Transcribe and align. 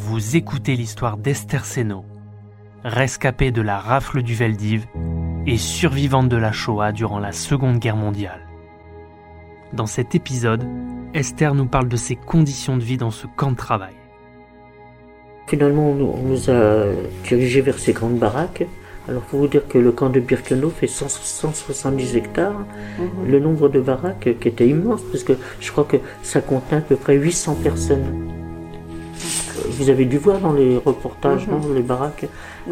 vous 0.00 0.34
écoutez 0.34 0.76
l'histoire 0.76 1.18
d'Esther 1.18 1.66
Seno, 1.66 2.06
rescapée 2.84 3.50
de 3.50 3.60
la 3.60 3.78
rafle 3.78 4.22
du 4.22 4.34
Veldiv 4.34 4.86
et 5.46 5.58
survivante 5.58 6.30
de 6.30 6.38
la 6.38 6.52
Shoah 6.52 6.92
durant 6.92 7.18
la 7.18 7.32
Seconde 7.32 7.78
Guerre 7.78 7.96
mondiale. 7.96 8.40
Dans 9.74 9.86
cet 9.86 10.14
épisode, 10.14 10.64
Esther 11.12 11.54
nous 11.54 11.66
parle 11.66 11.88
de 11.88 11.96
ses 11.96 12.16
conditions 12.16 12.78
de 12.78 12.82
vie 12.82 12.96
dans 12.96 13.10
ce 13.10 13.26
camp 13.36 13.50
de 13.50 13.56
travail. 13.56 13.92
Finalement, 15.48 15.90
on 15.90 16.22
nous, 16.22 16.50
a 16.50 16.86
dirigés 17.24 17.60
vers 17.60 17.78
ces 17.78 17.92
grandes 17.92 18.18
baraques. 18.18 18.64
Alors, 19.06 19.22
faut 19.24 19.36
vous 19.36 19.48
dire 19.48 19.68
que 19.68 19.76
le 19.76 19.92
camp 19.92 20.08
de 20.08 20.20
Birkenau 20.20 20.70
fait 20.70 20.86
100 20.86 21.08
170 21.10 22.16
hectares. 22.16 22.64
Le 23.26 23.38
nombre 23.38 23.68
de 23.68 23.80
baraques 23.80 24.38
qui 24.40 24.48
était 24.48 24.66
immense, 24.66 25.02
parce 25.12 25.24
que 25.24 25.34
je 25.60 25.70
crois 25.70 25.84
que 25.84 25.98
ça 26.22 26.40
contenait 26.40 26.78
à 26.78 26.80
peu 26.80 26.96
près 26.96 27.16
800 27.16 27.56
personnes. 27.62 28.39
Vous 29.68 29.90
avez 29.90 30.04
dû 30.04 30.18
voir 30.18 30.38
dans 30.40 30.52
les 30.52 30.76
reportages, 30.76 31.46
non, 31.48 31.60
les 31.74 31.82
baraques. 31.82 32.26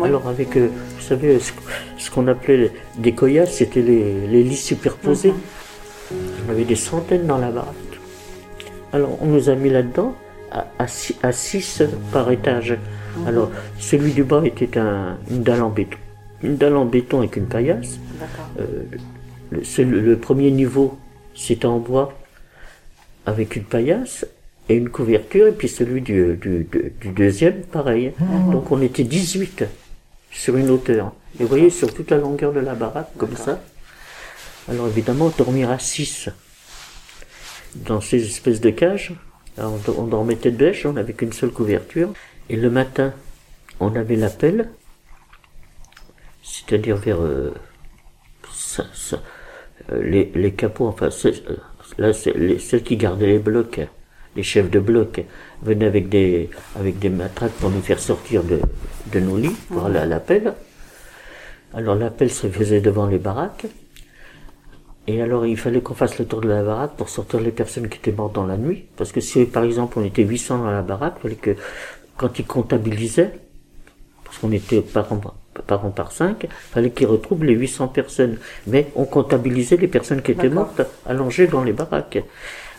Alors, 0.05 0.29
avec, 0.29 0.56
euh, 0.56 0.69
vous 0.96 1.02
savez, 1.02 1.38
ce, 1.38 1.52
ce 1.98 2.10
qu'on 2.10 2.27
appelait 2.29 2.70
des 2.98 3.12
coyasses, 3.15 3.55
c'était 3.55 3.83
les, 3.83 4.27
les 4.27 4.42
lits 4.42 4.56
superposés. 4.56 5.32
Il 6.10 6.16
y 6.16 6.48
en 6.48 6.52
avait 6.52 6.65
des 6.65 6.77
centaines 6.77 7.27
dans 7.27 7.38
la 7.38 7.51
baraque. 7.51 7.74
Alors, 8.93 9.19
on 9.20 9.27
nous 9.27 9.48
a 9.51 9.55
mis 9.55 9.69
là-dedans 9.70 10.15
à 10.79 10.87
6 11.32 11.82
par 12.12 12.30
étage. 12.30 12.77
Alors, 13.27 13.51
celui 13.79 14.12
du 14.12 14.24
bas 14.24 14.43
était 14.45 14.79
un- 14.79 15.18
une 15.30 15.43
dalle 15.43 15.62
en 15.62 15.68
béton. 15.70 15.98
Une 16.43 16.57
dalle 16.57 16.77
en 16.77 16.84
béton 16.87 17.18
avec 17.18 17.37
une 17.37 17.46
paillasse. 17.46 17.98
Euh, 18.60 18.84
le 19.51 20.16
premier 20.16 20.51
niveau, 20.51 20.96
c'était 21.35 21.66
en 21.66 21.79
bois 21.79 22.13
avec 23.26 23.57
une 23.57 23.65
paillasse 23.65 24.24
et 24.69 24.74
une 24.74 24.88
couverture. 24.91 25.47
Et 25.47 25.52
puis 25.52 25.69
celui 25.69 26.01
du, 26.01 26.37
du, 26.37 26.65
du- 27.01 27.09
deuxième, 27.11 27.63
pareil. 27.63 28.13
Donc, 28.52 28.71
on 28.73 28.80
était 28.83 29.05
18 29.05 29.65
sur 30.30 30.57
une 30.57 30.71
hauteur. 30.71 31.13
Et 31.38 31.43
vous 31.43 31.49
voyez, 31.49 31.71
sur 31.71 31.93
toute 31.93 32.10
la 32.10 32.19
longueur 32.19 32.52
de 32.52 32.60
la 32.60 32.75
baraque, 32.75 33.10
comme 33.16 33.37
ça. 33.37 33.60
Alors, 34.69 34.88
évidemment, 34.88 35.33
dormir 35.37 35.71
à 35.71 35.79
6 35.79 36.29
dans 37.77 38.01
ces 38.01 38.25
espèces 38.25 38.60
de 38.60 38.71
cages. 38.71 39.13
Alors, 39.57 39.75
on, 39.75 39.77
do- 39.79 39.97
on 39.99 40.05
dormait 40.07 40.37
tête 40.37 40.57
bêche, 40.57 40.85
on 40.87 40.93
n'avait 40.93 41.13
qu'une 41.15 41.32
seule 41.32 41.51
couverture. 41.51 42.13
Et 42.51 42.57
le 42.57 42.71
matin, 42.71 43.13
on 43.80 43.95
avait 43.95 44.16
l'appel, 44.16 44.69
c'est-à-dire 46.43 46.97
vers 46.97 47.21
euh, 47.23 47.53
ça- 48.53 48.87
ça- 48.95 49.23
euh, 49.93 50.03
les, 50.03 50.30
les 50.35 50.53
capots, 50.53 50.87
enfin, 50.87 51.10
c'est- 51.10 51.47
euh, 51.49 51.57
là, 51.99 52.13
c'est 52.13 52.32
les, 52.37 52.59
celles 52.59 52.82
qui 52.82 52.97
gardaient 52.97 53.27
les 53.27 53.38
blocs, 53.38 53.80
les 54.39 54.45
chefs 54.45 54.71
de 54.71 54.79
bloc, 54.79 55.25
venaient 55.63 55.87
avec 55.87 56.09
des, 56.09 56.49
avec 56.79 57.01
des 57.01 57.11
matraques 57.11 57.57
pour 57.61 57.71
nous 57.71 57.83
faire 57.83 57.99
sortir 57.99 58.45
de, 58.45 58.61
de 59.13 59.19
nos 59.19 59.37
lits 59.37 59.57
pour 59.69 59.87
aller 59.87 59.99
à 59.99 60.07
l'appel. 60.07 60.55
Alors 61.75 61.97
l'appel 61.97 62.31
se 62.31 62.47
faisait 62.47 62.81
devant 62.81 63.07
les 63.09 63.19
baraques. 63.19 63.66
Et 65.09 65.21
alors, 65.22 65.44
il 65.44 65.56
fallait 65.56 65.81
qu'on 65.81 65.94
fasse 65.94 66.19
le 66.19 66.27
tour 66.27 66.41
de 66.41 66.49
la 66.49 66.62
baraque 66.62 66.94
pour 66.97 67.09
sortir 67.09 67.41
les 67.41 67.50
personnes 67.50 67.89
qui 67.89 67.99
étaient 67.99 68.12
mortes 68.12 68.34
dans 68.34 68.47
la 68.47 68.56
nuit. 68.56 68.84
Parce 68.97 69.11
que 69.11 69.21
si, 69.21 69.44
par 69.47 69.65
exemple, 69.65 69.99
on 69.99 70.05
était 70.05 70.22
800 70.22 70.59
dans 70.59 70.71
la 70.71 70.83
baraque, 70.83 71.15
il 71.19 71.22
fallait 71.22 71.34
que, 71.34 71.56
quand 72.16 72.39
ils 72.39 72.47
comptabilisaient, 72.47 73.33
parce 74.25 74.39
qu'on 74.39 74.53
était 74.53 74.83
par 74.83 75.11
an, 75.11 75.21
par 75.66 75.84
an 75.84 75.91
par 75.91 76.12
5, 76.12 76.44
il 76.44 76.49
fallait 76.50 76.91
qu'ils 76.91 77.06
retrouvent 77.06 77.43
les 77.43 77.55
800 77.55 77.89
personnes. 77.89 78.37
Mais 78.66 78.89
on 78.94 79.06
comptabilisait 79.06 79.78
les 79.78 79.89
personnes 79.89 80.21
qui 80.21 80.33
étaient 80.33 80.50
mortes 80.50 80.83
allongées 81.06 81.47
dans 81.47 81.65
les 81.65 81.72
baraques. 81.72 82.22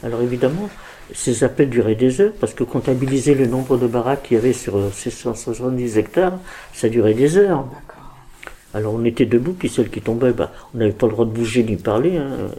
Alors 0.04 0.22
évidemment, 0.22 0.70
ces 1.14 1.44
appels 1.44 1.70
duraient 1.70 1.96
des 1.96 2.22
heures, 2.22 2.34
parce 2.40 2.54
que 2.54 2.64
comptabiliser 2.64 3.34
le 3.34 3.48
nombre 3.48 3.78
de 3.78 3.88
baraques 3.88 4.24
qu'il 4.24 4.36
y 4.36 4.40
avait 4.40 4.54
sur 4.54 4.78
euh, 4.78 4.90
ces 4.94 5.12
170 5.12 5.98
hectares, 5.98 6.40
ça 6.74 6.90
durait 6.90 7.14
des 7.14 7.38
heures. 7.38 7.66
Alors 8.74 8.94
on 8.94 9.04
était 9.04 9.26
debout, 9.26 9.54
puis 9.54 9.70
celles 9.70 9.90
qui 9.90 10.02
tombaient, 10.02 10.34
bah, 10.34 10.52
on 10.74 10.78
n'avait 10.78 10.92
pas 10.92 11.08
le 11.08 11.14
droit 11.14 11.26
de 11.26 11.32
bouger 11.32 11.64
ni 11.64 11.76
parler, 11.76 12.18
hein. 12.18 12.52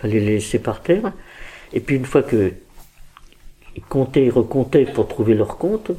fallait 0.00 0.20
les 0.20 0.34
laisser 0.34 0.58
par 0.58 0.82
terre. 0.82 1.12
Et 1.72 1.80
puis 1.80 1.96
une 1.96 2.04
fois 2.04 2.22
que 2.22 2.52
ils 3.76 3.82
comptaient 3.82 4.24
et 4.24 4.30
recomptaient 4.30 4.84
pour 4.84 5.08
trouver 5.08 5.34
leur 5.34 5.56
compte, 5.56 5.92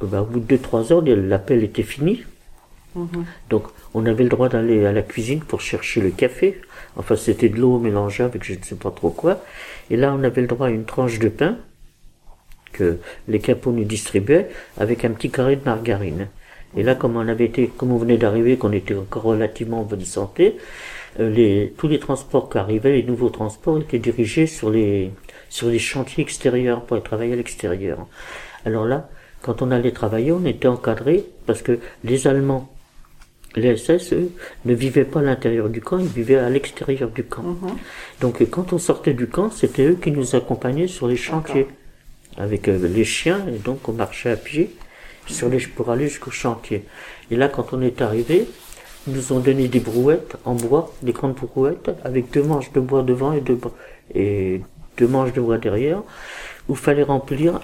bah, 0.00 0.22
au 0.22 0.24
bout 0.24 0.40
de 0.40 0.56
2-3 0.56 0.92
heures, 0.92 1.02
l'appel 1.02 1.62
était 1.62 1.82
fini. 1.82 2.24
Donc 3.50 3.64
on 3.94 4.06
avait 4.06 4.24
le 4.24 4.30
droit 4.30 4.48
d'aller 4.48 4.86
à 4.86 4.92
la 4.92 5.02
cuisine 5.02 5.40
pour 5.40 5.60
chercher 5.60 6.00
le 6.00 6.10
café. 6.10 6.60
Enfin 6.96 7.16
c'était 7.16 7.48
de 7.48 7.56
l'eau 7.56 7.78
mélangée 7.78 8.22
avec 8.22 8.44
je 8.44 8.54
ne 8.54 8.62
sais 8.62 8.76
pas 8.76 8.90
trop 8.90 9.10
quoi. 9.10 9.42
Et 9.90 9.96
là 9.96 10.14
on 10.18 10.22
avait 10.22 10.42
le 10.42 10.48
droit 10.48 10.68
à 10.68 10.70
une 10.70 10.84
tranche 10.84 11.18
de 11.18 11.28
pain 11.28 11.58
que 12.72 12.98
les 13.28 13.38
capots 13.38 13.72
nous 13.72 13.84
distribuaient 13.84 14.48
avec 14.78 15.04
un 15.04 15.10
petit 15.10 15.30
carré 15.30 15.56
de 15.56 15.64
margarine. 15.64 16.28
Et 16.76 16.82
là, 16.82 16.94
comme 16.94 17.16
on 17.16 17.26
avait 17.26 17.46
été, 17.46 17.68
comme 17.68 17.92
on 17.92 17.96
venait 17.96 18.18
d'arriver, 18.18 18.58
qu'on 18.58 18.72
était 18.72 18.94
encore 18.94 19.22
relativement 19.22 19.80
en 19.80 19.84
bonne 19.84 20.04
santé, 20.04 20.56
euh, 21.20 21.30
les, 21.30 21.72
tous 21.78 21.88
les 21.88 21.98
transports 21.98 22.50
qui 22.50 22.58
arrivaient, 22.58 22.92
les 22.92 23.02
nouveaux 23.02 23.30
transports 23.30 23.78
étaient 23.78 23.98
dirigés 23.98 24.46
sur 24.46 24.68
les, 24.68 25.10
sur 25.48 25.68
les 25.68 25.78
chantiers 25.78 26.22
extérieurs 26.22 26.84
pour 26.84 26.96
aller 26.96 27.04
travailler 27.04 27.32
à 27.32 27.36
l'extérieur. 27.36 28.06
Alors 28.66 28.84
là, 28.84 29.08
quand 29.40 29.62
on 29.62 29.70
allait 29.70 29.92
travailler, 29.92 30.32
on 30.32 30.44
était 30.44 30.68
encadré 30.68 31.24
parce 31.46 31.62
que 31.62 31.78
les 32.04 32.26
Allemands, 32.26 32.70
les 33.56 33.76
SS, 33.76 34.12
eux, 34.12 34.30
ne 34.64 34.74
vivaient 34.74 35.04
pas 35.04 35.20
à 35.20 35.22
l'intérieur 35.22 35.68
du 35.68 35.80
camp, 35.80 35.98
ils 35.98 36.06
vivaient 36.06 36.36
à 36.36 36.50
l'extérieur 36.50 37.10
du 37.10 37.24
camp. 37.24 37.56
Donc 38.20 38.42
euh, 38.42 38.46
quand 38.46 38.72
on 38.72 38.78
sortait 38.78 39.14
du 39.14 39.26
camp, 39.26 39.50
c'était 39.50 39.86
eux 39.86 39.98
qui 40.00 40.10
nous 40.10 40.36
accompagnaient 40.36 40.88
sur 40.88 41.08
les 41.08 41.16
chantiers 41.16 41.66
avec 42.36 42.68
euh, 42.68 42.86
les 42.86 43.04
chiens, 43.04 43.44
et 43.48 43.58
donc 43.58 43.88
on 43.88 43.92
marchait 43.92 44.30
à 44.30 44.36
pied 44.36 44.70
sur 45.26 45.48
les, 45.48 45.58
pour 45.58 45.90
aller 45.90 46.08
jusqu'au 46.08 46.30
chantier. 46.30 46.84
Et 47.30 47.36
là, 47.36 47.48
quand 47.48 47.72
on 47.72 47.80
est 47.80 48.02
arrivé, 48.02 48.46
ils 49.06 49.14
nous 49.14 49.32
ont 49.32 49.40
donné 49.40 49.68
des 49.68 49.80
brouettes 49.80 50.36
en 50.44 50.54
bois, 50.54 50.92
des 51.02 51.12
grandes 51.12 51.34
brouettes, 51.34 51.90
avec 52.04 52.30
deux 52.30 52.42
manches 52.42 52.72
de 52.72 52.80
bois 52.80 53.02
devant 53.02 53.32
et 53.32 53.40
deux, 53.40 53.58
et 54.14 54.60
deux 54.98 55.06
manches 55.06 55.32
de 55.32 55.40
bois 55.40 55.58
derrière, 55.58 56.02
où 56.68 56.72
il 56.72 56.78
fallait 56.78 57.04
remplir 57.04 57.60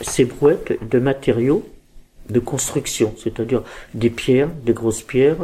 ces 0.00 0.24
brouettes 0.24 0.76
de 0.88 0.98
matériaux 0.98 1.64
de 2.30 2.40
construction, 2.40 3.14
c'est-à-dire 3.22 3.62
des 3.94 4.10
pierres, 4.10 4.48
des 4.64 4.72
grosses 4.72 5.02
pierres, 5.02 5.36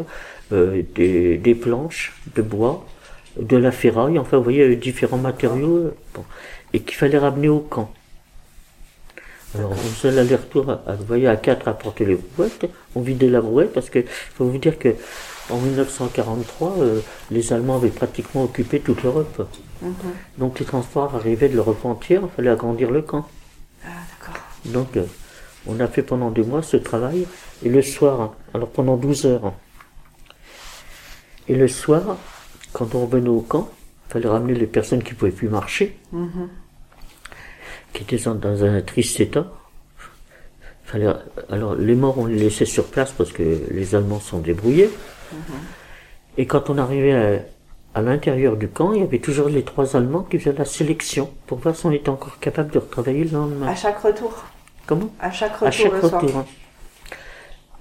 euh, 0.53 0.83
des, 0.95 1.39
des 1.39 1.55
planches 1.55 2.13
de 2.35 2.43
bois, 2.43 2.85
de 3.41 3.57
la 3.57 3.73
ferraille, 3.73 4.19
enfin 4.19 4.37
vous 4.39 4.43
voyez, 4.45 4.77
différents 4.77 5.19
matériaux, 5.19 5.93
bon, 6.15 6.25
et 6.73 6.81
qu'il 6.81 6.97
fallait 6.97 7.19
ramener 7.19 7.49
au 7.49 7.61
camp. 7.61 7.91
Alors 9.55 9.71
on 9.73 9.75
faisait 9.75 10.15
l'aller-retour, 10.15 10.71
à- 10.71 10.95
vous 10.97 11.05
voyez, 11.05 11.29
à 11.29 11.37
quatre 11.37 11.69
à 11.69 11.75
porter 11.75 12.05
les 12.07 12.15
brouettes, 12.17 12.67
on 12.95 13.01
vidait 13.03 13.29
la 13.29 13.41
brouette 13.41 13.73
parce 13.73 13.91
que 13.91 14.01
faut 14.35 14.47
vous 14.47 14.59
dire 14.59 14.79
que 14.79 14.95
en 15.51 15.59
1943, 15.59 16.77
euh, 16.79 17.01
les 17.31 17.53
Allemands 17.53 17.77
avaient 17.77 17.89
pratiquement 17.91 18.45
occupé 18.45 18.81
toute 18.81 19.03
l'Europe. 19.03 19.47
Donc 20.39 20.59
les 20.61 20.65
transports 20.65 21.15
arrivaient 21.17 21.49
de 21.49 21.57
l'Europe 21.57 21.85
entière, 21.85 22.23
il 22.25 22.31
fallait 22.35 22.51
agrandir 22.51 22.91
le 22.91 23.03
camp. 23.03 23.29
Ah, 23.85 23.89
d'accord. 24.21 24.41
Donc, 24.67 24.97
euh, 24.97 25.05
on 25.67 25.79
a 25.81 25.87
fait 25.87 26.03
pendant 26.03 26.31
deux 26.31 26.45
mois 26.45 26.63
ce 26.63 26.77
travail. 26.77 27.27
Et 27.65 27.69
le 27.69 27.83
soir, 27.83 28.35
alors 28.55 28.69
pendant 28.69 28.97
12 28.97 29.27
heures. 29.27 29.53
Et 31.49 31.55
le 31.55 31.69
soir, 31.69 32.17
quand 32.73 32.95
on 32.95 33.07
revenait 33.07 33.29
au 33.29 33.41
camp, 33.41 33.69
il 34.09 34.13
fallait 34.13 34.29
ramener 34.29 34.55
les 34.55 34.67
personnes 34.67 35.03
qui 35.03 35.15
pouvaient 35.15 35.31
plus 35.33 35.49
marcher, 35.49 35.99
qui 37.93 38.03
étaient 38.03 38.19
dans- 38.19 38.65
un 38.65 38.81
triste 38.83 39.21
état. 39.21 39.47
Fallait, 40.85 41.09
alors, 41.51 41.75
les 41.75 41.95
morts, 41.95 42.19
on 42.19 42.27
les 42.27 42.37
laissait 42.37 42.65
sur 42.67 42.85
place 42.87 43.13
parce 43.13 43.33
que 43.33 43.43
les 43.71 43.95
Allemands 43.95 44.21
sont 44.21 44.39
débrouillés. 44.41 44.91
Et 46.37 46.47
quand 46.47 46.69
on 46.71 46.79
arrivait 46.79 47.13
à, 47.95 47.99
à 47.99 48.03
l'intérieur 48.03 48.57
du 48.57 48.69
camp, 48.69 48.93
il 48.93 49.01
y 49.01 49.03
avait 49.05 49.19
toujours 49.19 49.49
les 49.49 49.63
trois 49.65 49.97
Allemands 49.97 50.23
qui 50.23 50.39
faisaient 50.39 50.57
la 50.57 50.65
sélection 50.65 51.31
pour 51.47 51.59
voir 51.59 51.75
si 51.77 51.87
on 51.87 51.93
était 51.93 52.09
encore 52.11 52.39
capable 52.41 52.71
de 52.73 52.79
retravailler 52.79 53.25
le 53.25 53.31
lendemain. 53.31 53.67
À 53.69 53.75
chaque 53.75 53.99
retour. 54.01 54.45
Comment? 54.87 55.11
À 55.21 55.31
chaque 55.31 55.53
retour 55.55 55.67
à 55.69 55.71
chaque 55.71 55.93
le 55.93 56.01
soir. 56.09 56.21
retour. 56.23 56.37
hein. 56.39 56.45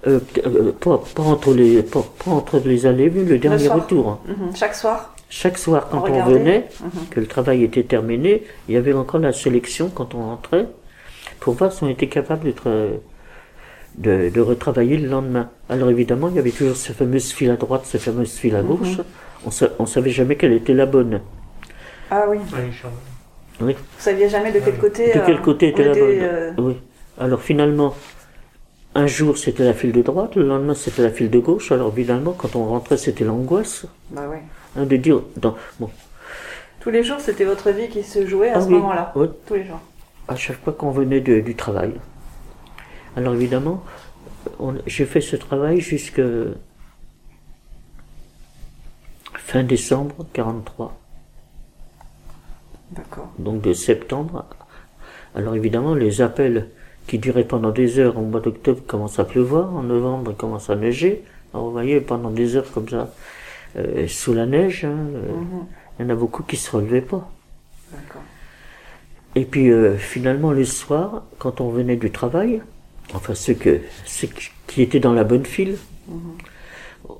Euh, 0.06 0.18
euh, 0.46 0.72
pas, 0.72 1.00
pas 1.14 1.22
entre 1.22 1.52
les, 1.54 1.82
pas, 1.82 2.02
pas 2.24 2.30
entre 2.32 2.60
les 2.64 2.86
allées 2.86 3.04
et 3.04 3.08
venues, 3.08 3.28
le 3.30 3.38
dernier 3.38 3.68
retour. 3.68 4.08
hein. 4.08 4.18
Mhm. 4.26 4.56
Chaque 4.56 4.74
soir. 4.74 5.14
Chaque 5.28 5.56
soir, 5.58 5.88
quand 5.90 5.98
on, 5.98 6.02
regardait. 6.02 6.32
venait, 6.34 6.68
que 7.10 7.20
le 7.20 7.26
travail 7.26 7.62
était 7.64 7.84
terminé, 7.84 8.42
il 8.68 8.74
y 8.74 8.76
avait 8.76 8.92
encore 8.92 9.20
la 9.20 9.32
sélection 9.32 9.90
quand 9.94 10.14
on 10.14 10.22
rentrait, 10.24 10.66
pour 11.40 11.54
voir 11.54 11.72
si 11.72 11.82
on 11.84 11.88
était 11.88 12.08
capable 12.08 12.44
de, 12.46 12.52
tra- 12.52 12.98
de, 13.96 14.28
de 14.28 14.40
retravailler 14.40 14.98
le 14.98 15.08
lendemain. 15.08 15.48
Alors 15.70 15.88
évidemment, 15.88 16.28
il 16.28 16.34
y 16.34 16.38
avait 16.38 16.50
toujours 16.50 16.76
cette 16.76 16.96
fameuse 16.96 17.32
file 17.32 17.50
à 17.50 17.56
droite, 17.56 17.82
cette 17.86 18.02
fameuse 18.02 18.32
file 18.34 18.56
à 18.56 18.62
gauche. 18.62 18.98
On 19.46 19.50
sa- 19.50 19.70
on 19.78 19.86
savait 19.86 20.10
jamais 20.10 20.36
quelle 20.36 20.52
était 20.52 20.74
la 20.74 20.86
bonne. 20.86 21.20
Ah 22.10 22.24
oui. 22.28 22.38
Oui. 23.60 23.72
Vous 23.74 24.00
saviez 24.00 24.28
jamais 24.28 24.52
de 24.52 24.58
quel 24.60 24.76
côté. 24.78 25.06
De 25.14 25.20
quel 25.24 25.36
euh, 25.36 25.38
côté 25.38 25.66
on 25.66 25.70
était 25.70 25.84
la 25.84 25.94
bonne 25.94 26.02
euh, 26.02 26.52
Oui. 26.58 26.76
Alors 27.18 27.40
finalement, 27.40 27.94
un 28.94 29.06
jour 29.06 29.36
c'était 29.38 29.64
la 29.64 29.74
file 29.74 29.92
de 29.92 30.02
droite, 30.02 30.34
le 30.36 30.46
lendemain 30.46 30.74
c'était 30.74 31.02
la 31.02 31.10
file 31.10 31.30
de 31.30 31.38
gauche. 31.38 31.72
Alors 31.72 31.92
évidemment, 31.92 32.32
quand 32.32 32.56
on 32.56 32.64
rentrait, 32.66 32.96
c'était 32.96 33.24
l'angoisse 33.24 33.86
Bah 34.10 34.22
oui. 34.30 34.38
hein, 34.76 34.84
de 34.86 34.96
dire. 34.96 35.20
Dans, 35.36 35.56
bon, 35.78 35.90
Tous 36.80 36.90
les 36.90 37.04
jours, 37.04 37.20
c'était 37.20 37.44
votre 37.44 37.70
vie 37.70 37.88
qui 37.88 38.02
se 38.02 38.26
jouait 38.26 38.50
à 38.50 38.56
Ah 38.56 38.60
ce 38.60 38.66
oui, 38.66 38.74
moment-là. 38.74 39.12
oui. 39.14 39.28
Tous 39.46 39.54
les 39.54 39.64
jours. 39.66 39.80
à 40.28 40.36
chaque 40.36 40.62
fois 40.62 40.72
qu'on 40.72 40.90
venait 40.90 41.20
de- 41.20 41.40
du 41.40 41.54
travail. 41.54 41.92
Alors 43.16 43.34
évidemment, 43.34 43.82
j'ai 44.86 45.04
fait 45.04 45.20
ce 45.20 45.36
travail 45.36 45.80
jusque 45.80 46.22
fin 49.34 49.62
décembre 49.64 50.26
43. 50.32 50.98
D'accord. 52.92 53.28
Donc 53.38 53.60
de 53.62 53.72
septembre. 53.72 54.46
Alors 55.34 55.54
évidemment, 55.54 55.94
les 55.94 56.20
appels 56.20 56.68
qui 57.06 57.18
duraient 57.18 57.44
pendant 57.44 57.70
des 57.70 57.98
heures 57.98 58.16
au 58.18 58.22
mois 58.22 58.40
d'octobre 58.40 58.80
commencent 58.86 59.18
à 59.18 59.24
pleuvoir, 59.24 59.74
en 59.74 59.82
novembre 59.82 60.32
il 60.32 60.36
commence 60.36 60.70
à 60.70 60.76
neiger. 60.76 61.22
Alors 61.52 61.66
vous 61.66 61.72
voyez, 61.72 62.00
pendant 62.00 62.30
des 62.30 62.56
heures 62.56 62.70
comme 62.72 62.88
ça, 62.88 63.12
euh, 63.76 64.06
sous 64.08 64.32
la 64.34 64.46
neige, 64.46 64.84
hein, 64.84 64.96
euh, 65.14 65.32
Mhm. 65.32 65.66
il 65.98 66.02
y 66.02 66.06
en 66.06 66.10
a 66.10 66.14
beaucoup 66.14 66.42
qui 66.42 66.56
se 66.56 66.70
relevaient 66.70 67.00
pas. 67.02 67.28
Et 69.34 69.44
puis 69.44 69.70
euh, 69.70 69.96
finalement 69.96 70.52
le 70.52 70.64
soir, 70.64 71.24
quand 71.38 71.60
on 71.60 71.70
venait 71.70 71.96
du 71.96 72.10
travail, 72.10 72.62
enfin 73.14 73.34
ceux, 73.34 73.54
que, 73.54 73.80
ceux 74.04 74.28
qui 74.66 74.82
étaient 74.82 75.00
dans 75.00 75.14
la 75.14 75.24
bonne 75.24 75.46
file, 75.46 75.76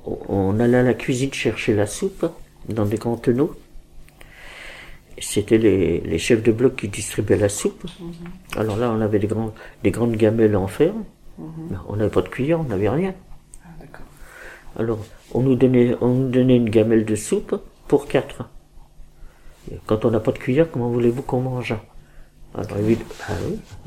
on, 0.05 0.17
on 0.29 0.59
allait 0.59 0.77
à 0.77 0.83
la 0.83 0.93
cuisine 0.93 1.33
chercher 1.33 1.73
la 1.73 1.87
soupe 1.87 2.25
dans 2.69 2.85
des 2.85 2.97
tonneaux. 2.97 3.55
C'était 5.19 5.57
les, 5.57 5.99
les 6.01 6.17
chefs 6.17 6.43
de 6.43 6.51
bloc 6.51 6.75
qui 6.75 6.87
distribuaient 6.87 7.37
la 7.37 7.49
soupe. 7.49 7.85
Alors 8.55 8.77
là, 8.77 8.91
on 8.91 9.01
avait 9.01 9.19
des, 9.19 9.27
grands, 9.27 9.53
des 9.83 9.91
grandes 9.91 10.15
gamelles 10.15 10.55
en 10.55 10.67
fer. 10.67 10.93
Mais 11.37 11.77
On 11.87 11.95
n'avait 11.95 12.09
pas 12.09 12.21
de 12.21 12.29
cuillère, 12.29 12.59
on 12.59 12.63
n'avait 12.63 12.89
rien. 12.89 13.13
Ah. 13.63 14.79
Alors, 14.79 14.99
on 15.33 15.41
nous 15.41 15.55
donnait, 15.55 15.95
on 16.01 16.09
nous 16.09 16.29
donnait 16.29 16.57
une 16.57 16.69
gamelle 16.69 17.05
de 17.05 17.15
soupe 17.15 17.59
pour 17.87 18.07
quatre. 18.07 18.49
Et 19.71 19.79
quand 19.85 20.05
on 20.05 20.11
n'a 20.11 20.19
pas 20.19 20.31
de 20.31 20.39
cuillère, 20.39 20.69
comment 20.71 20.89
voulez-vous 20.89 21.21
qu'on 21.21 21.41
mange 21.41 21.75
Alors, 22.53 22.67
ah 22.71 22.75
oui, 22.81 22.97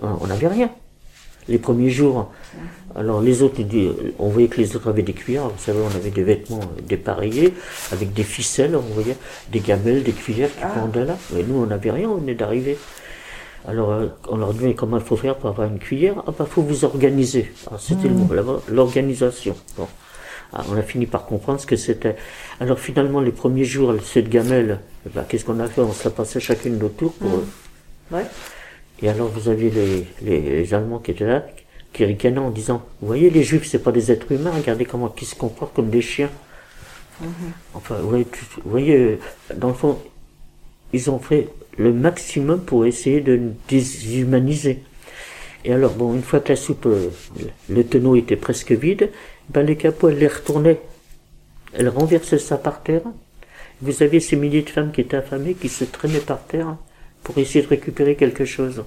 on 0.03 0.27
n'avait 0.27 0.49
rien. 0.49 0.71
Les 1.49 1.59
premiers 1.59 1.91
jours, 1.91 2.33
alors 2.97 3.21
les 3.21 3.43
autres, 3.43 3.61
on 4.19 4.29
voyait 4.29 4.49
que 4.49 4.61
les 4.61 4.75
autres 4.75 4.89
avaient 4.89 5.03
des 5.03 5.13
cuillères. 5.13 5.49
Vous 5.49 5.59
savez, 5.63 5.79
on 5.81 5.95
avait 5.95 6.11
des 6.11 6.23
vêtements 6.23 6.61
euh, 6.61 6.81
dépareillés 6.89 7.53
avec 7.93 8.13
des 8.13 8.23
ficelles, 8.23 8.75
on 8.77 8.81
voyait 8.81 9.17
des 9.53 9.61
gamelles, 9.61 10.03
des 10.03 10.13
cuillères 10.13 10.51
qui 10.51 10.63
Ah. 10.63 10.69
pendaient 10.69 11.05
là. 11.05 11.17
Mais 11.35 11.43
nous, 11.43 11.57
on 11.63 11.67
n'avait 11.67 11.91
rien, 11.91 12.09
on 12.09 12.17
venait 12.17 12.35
d'arriver. 12.35 12.79
Alors, 13.69 13.91
euh, 13.93 14.07
on 14.29 14.37
leur 14.37 14.53
disait 14.55 14.75
comment 14.75 14.97
il 14.99 15.03
faut 15.05 15.17
faire 15.17 15.35
pour 15.37 15.51
avoir 15.51 15.69
une 15.69 15.79
cuillère? 15.79 16.23
Ah, 16.27 16.33
bah, 16.39 16.47
faut 16.49 16.63
vous 16.63 16.85
organiser. 16.85 17.53
Alors, 17.67 17.81
c'était 17.81 18.09
le 18.09 18.15
mot, 18.15 18.33
là-bas, 18.33 18.61
l'organisation. 18.69 19.57
Bon. 19.77 19.89
Ah, 20.53 20.63
on 20.71 20.77
a 20.77 20.83
fini 20.83 21.07
par 21.07 21.27
comprendre 21.27 21.61
ce 21.61 21.67
que 21.67 21.75
c'était. 21.77 22.15
Alors, 22.61 22.79
finalement, 22.79 23.21
les 23.21 23.33
premiers 23.33 23.65
jours, 23.65 23.93
cette 24.05 24.29
gamelle, 24.29 24.79
eh 25.05 25.11
ben, 25.13 25.25
qu'est-ce 25.29 25.45
qu'on 25.45 25.59
a 25.59 25.67
fait? 25.67 25.81
On 25.81 25.93
se 25.93 26.05
la 26.05 26.11
passait 26.11 26.39
chacune 26.41 26.79
notre 26.79 26.95
tour 26.95 27.13
pour, 27.15 27.31
euh, 27.31 28.17
Ouais. 28.17 28.25
et 29.03 29.09
alors 29.09 29.27
vous 29.27 29.49
aviez 29.49 29.69
les, 29.71 30.07
les, 30.23 30.41
les 30.41 30.73
Allemands 30.75 31.01
qui 31.01 31.11
étaient 31.11 31.27
là, 31.27 31.45
qui 31.97 32.05
ricanaient 32.05 32.39
en 32.39 32.51
disant, 32.51 32.85
vous 33.01 33.07
voyez 33.07 33.31
les 33.31 33.43
Juifs, 33.43 33.67
c'est 33.67 33.79
pas 33.79 33.91
des 33.91 34.13
êtres 34.13 34.31
humains, 34.31 34.53
regardez 34.55 34.85
comment 34.85 35.15
ils 35.19 35.27
se 35.27 35.35
comportent 35.35 35.75
comme 35.75 35.89
des 35.89 36.03
chiens. 36.03 36.31
Enfin, 37.73 37.97
vous 37.97 38.11
voyez, 38.11 38.27
vous 38.63 38.71
voyez, 38.71 39.19
dans 39.55 39.69
le 39.69 39.75
fond, 39.75 39.99
ils 40.93 41.11
ont 41.11 41.19
fait 41.19 41.49
le 41.79 41.95
maximum 41.95 42.61
pour 42.61 42.85
essayer 42.85 43.23
de 43.23 43.37
nous 43.37 43.55
déshumaniser. 43.67 44.83
Et 45.65 45.73
alors, 45.73 45.95
bon, 45.95 46.13
une 46.13 46.23
fois 46.23 46.41
que 46.41 46.51
la 46.51 46.57
soupe, 46.57 46.85
euh, 46.85 47.09
le 47.71 47.83
tonneau 47.83 48.15
était 48.15 48.37
presque 48.37 48.73
vide, 48.73 49.11
ben 49.49 49.63
les 49.63 49.77
capots, 49.77 50.11
elles 50.11 50.19
les 50.19 50.29
retournaient. 50.29 50.83
Elles 51.73 51.89
renversaient 51.89 52.39
ça 52.39 52.59
par 52.59 52.83
terre. 52.83 53.03
Vous 53.81 54.03
aviez 54.03 54.21
ces 54.21 54.37
milliers 54.37 54.63
de 54.63 54.71
femmes 54.71 54.93
qui 54.93 55.01
étaient 55.01 55.17
affamées, 55.17 55.55
qui 55.55 55.71
se 55.71 55.85
traînaient 55.85 56.19
par 56.19 56.47
terre 56.47 56.77
pour 57.23 57.39
essayer 57.39 57.65
de 57.65 57.69
récupérer 57.69 58.17
quelque 58.17 58.45
chose. 58.45 58.85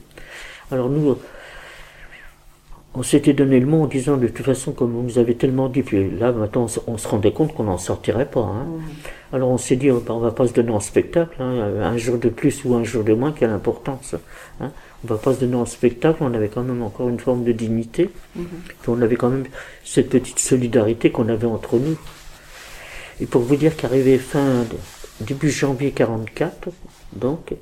Alors 0.72 0.90
nous, 0.90 1.18
on 2.96 3.04
s'était 3.04 3.34
donné 3.34 3.60
le 3.60 3.68
mot 3.68 3.84
en 3.84 3.88
disant 3.88 4.18
de 4.18 4.28
toute 4.28 4.46
façon, 4.46 4.72
comme 4.72 4.96
on 4.96 5.04
nous 5.04 5.20
avait 5.20 5.36
tellement 5.36 5.70
dit, 5.70 5.84
puis 5.84 6.10
là 6.18 6.32
maintenant 6.32 6.64
on 6.64 6.68
se- 6.68 6.80
on 6.88 6.98
se 6.98 7.08
rendait 7.08 7.32
compte 7.32 7.54
qu'on 7.54 7.66
n'en 7.66 7.78
sortirait 7.78 8.30
pas. 8.30 8.42
hein. 8.42 8.66
Alors 9.32 9.50
on 9.50 9.58
s'est 9.60 9.76
dit, 9.76 9.92
oh, 9.92 10.04
ben, 10.06 10.16
on 10.16 10.20
va 10.20 10.32
pas 10.32 10.48
se 10.48 10.54
donner 10.54 10.72
en 10.72 10.80
spectacle, 10.80 11.40
hein, 11.40 11.72
un 11.84 11.98
jour 11.98 12.18
de 12.18 12.30
plus 12.30 12.66
ou 12.66 12.74
un 12.74 12.84
jour 12.84 13.04
de 13.04 13.14
moins, 13.14 13.32
quelle 13.32 13.52
importance. 13.52 14.16
Hein. 14.60 14.72
On 15.04 15.08
va 15.08 15.18
pas 15.18 15.36
se 15.36 15.40
donner 15.40 15.56
en 15.56 15.66
spectacle, 15.68 16.18
on 16.22 16.34
avait 16.34 16.50
quand 16.50 16.64
même 16.64 16.82
encore 16.82 17.10
une 17.10 17.20
forme 17.20 17.44
de 17.44 17.52
dignité, 17.52 18.10
puis 18.34 18.90
on 18.90 19.02
avait 19.04 19.16
quand 19.18 19.30
même 19.30 19.46
cette 19.86 20.10
petite 20.10 20.40
solidarité 20.40 21.12
qu'on 21.12 21.30
avait 21.30 21.46
entre 21.48 21.78
nous. 21.78 21.96
Et 23.22 23.28
pour 23.28 23.42
vous 23.44 23.56
dire 23.56 23.76
qu'arrivé 23.78 24.18
fin 24.18 24.66
début 25.22 25.52
janvier 25.52 25.92
44, 25.92 26.70
donc, 27.14 27.54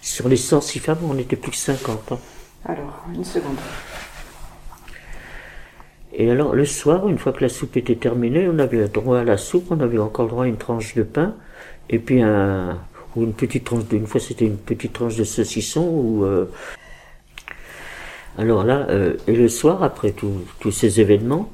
sur 0.00 0.28
les 0.28 0.36
106 0.36 0.78
femmes, 0.78 0.98
on 1.08 1.14
n'était 1.14 1.36
plus 1.36 1.50
que 1.50 1.56
50 1.56 2.12
ans. 2.12 2.20
Alors, 2.66 3.04
une 3.14 3.24
seconde. 3.24 3.56
Et 6.16 6.30
alors, 6.30 6.54
le 6.54 6.64
soir, 6.64 7.08
une 7.08 7.18
fois 7.18 7.32
que 7.32 7.42
la 7.42 7.48
soupe 7.48 7.76
était 7.76 7.96
terminée, 7.96 8.48
on 8.48 8.58
avait 8.58 8.78
le 8.78 8.88
droit 8.88 9.18
à 9.18 9.24
la 9.24 9.36
soupe, 9.36 9.66
on 9.70 9.80
avait 9.80 9.98
encore 9.98 10.26
le 10.26 10.30
droit 10.30 10.44
à 10.44 10.46
une 10.46 10.56
tranche 10.56 10.94
de 10.94 11.02
pain, 11.02 11.34
et 11.90 11.98
puis 11.98 12.22
un, 12.22 12.78
ou 13.16 13.24
une 13.24 13.32
petite 13.32 13.64
tranche 13.64 13.86
de, 13.88 13.96
une 13.96 14.06
fois 14.06 14.20
c'était 14.20 14.46
une 14.46 14.56
petite 14.56 14.92
tranche 14.92 15.16
de 15.16 15.24
saucisson, 15.24 15.82
ou, 15.82 16.24
euh, 16.24 16.48
alors 18.38 18.64
là, 18.64 18.86
euh, 18.90 19.16
et 19.26 19.34
le 19.34 19.48
soir, 19.48 19.82
après 19.82 20.12
tous 20.12 20.70
ces 20.70 21.00
événements, 21.00 21.50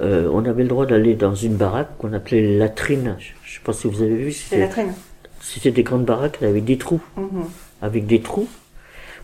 euh, 0.00 0.30
on 0.32 0.44
avait 0.44 0.62
le 0.62 0.68
droit 0.68 0.86
d'aller 0.86 1.14
dans 1.14 1.34
une 1.34 1.56
baraque 1.56 1.96
qu'on 1.98 2.12
appelait 2.12 2.58
latrine. 2.58 3.16
Je 3.18 3.30
je 3.42 3.54
sais 3.54 3.60
pas 3.64 3.72
si 3.72 3.88
vous 3.88 4.02
avez 4.02 4.16
vu, 4.16 4.32
c'était, 4.32 4.60
la 4.60 4.68
traîne. 4.68 4.92
c'était 5.40 5.70
des 5.70 5.82
grandes 5.82 6.04
baraques 6.04 6.42
avec 6.42 6.64
des 6.64 6.78
trous. 6.78 7.00
Mhm. 7.16 7.44
avec 7.82 8.06
des 8.06 8.20
trous 8.20 8.48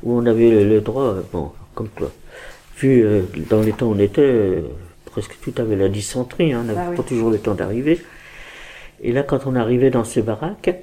où 0.04 0.16
on 0.18 0.24
avait 0.26 0.50
le, 0.50 0.68
le 0.68 0.80
droit, 0.80 1.02
euh, 1.04 1.22
bon, 1.32 1.50
comme 1.74 1.88
toi, 1.88 2.10
vu 2.78 3.02
euh, 3.04 3.22
dans 3.50 3.60
les 3.62 3.72
temps 3.72 3.86
où 3.88 3.94
on 3.94 3.98
était, 3.98 4.20
euh, 4.22 4.60
presque 5.06 5.36
tout 5.42 5.52
avait 5.58 5.76
la 5.76 5.88
dysenterie, 5.88 6.52
hein, 6.52 6.60
on 6.62 6.64
n'avait 6.64 6.80
Ah 6.80 6.90
oui. 6.90 6.96
pas 6.96 7.02
toujours 7.02 7.30
le 7.30 7.38
temps 7.38 7.54
d'arriver. 7.54 8.00
Et 9.02 9.12
là, 9.12 9.22
quand 9.22 9.46
on 9.46 9.56
arrivait 9.56 9.90
dans 9.90 10.04
ces 10.04 10.22
baraques, 10.22 10.74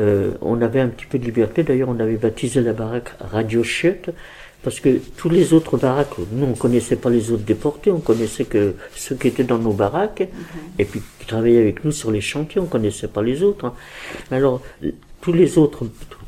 euh, 0.00 0.32
on 0.40 0.60
avait 0.60 0.80
un 0.80 0.88
petit 0.88 1.06
peu 1.06 1.18
de 1.18 1.24
liberté. 1.24 1.62
D'ailleurs, 1.62 1.88
on 1.88 2.00
avait 2.00 2.16
baptisé 2.16 2.60
la 2.60 2.72
baraque 2.72 3.12
Radio 3.20 3.62
Chiotte, 3.62 4.10
parce 4.62 4.80
que 4.80 4.98
tous 5.16 5.28
les 5.28 5.52
autres 5.52 5.76
baraques, 5.76 6.16
nous, 6.32 6.46
on 6.46 6.54
connaissait 6.54 6.96
pas 6.96 7.10
les 7.10 7.30
autres 7.30 7.44
déportés, 7.44 7.90
on 7.90 8.00
connaissait 8.00 8.44
que 8.46 8.74
ceux 8.94 9.14
qui 9.14 9.28
étaient 9.28 9.44
dans 9.44 9.58
nos 9.58 9.72
baraques, 9.72 10.26
et 10.78 10.84
puis 10.84 11.00
qui 11.20 11.26
travaillaient 11.26 11.60
avec 11.60 11.84
nous 11.84 11.92
sur 11.92 12.10
les 12.10 12.20
chantiers, 12.22 12.60
on 12.60 12.66
connaissait 12.66 13.08
pas 13.08 13.22
les 13.22 13.42
autres. 13.42 13.66
hein. 13.66 13.74
Alors, 14.30 14.62
tous 15.20 15.32
les 15.32 15.58
autres, 15.58 15.84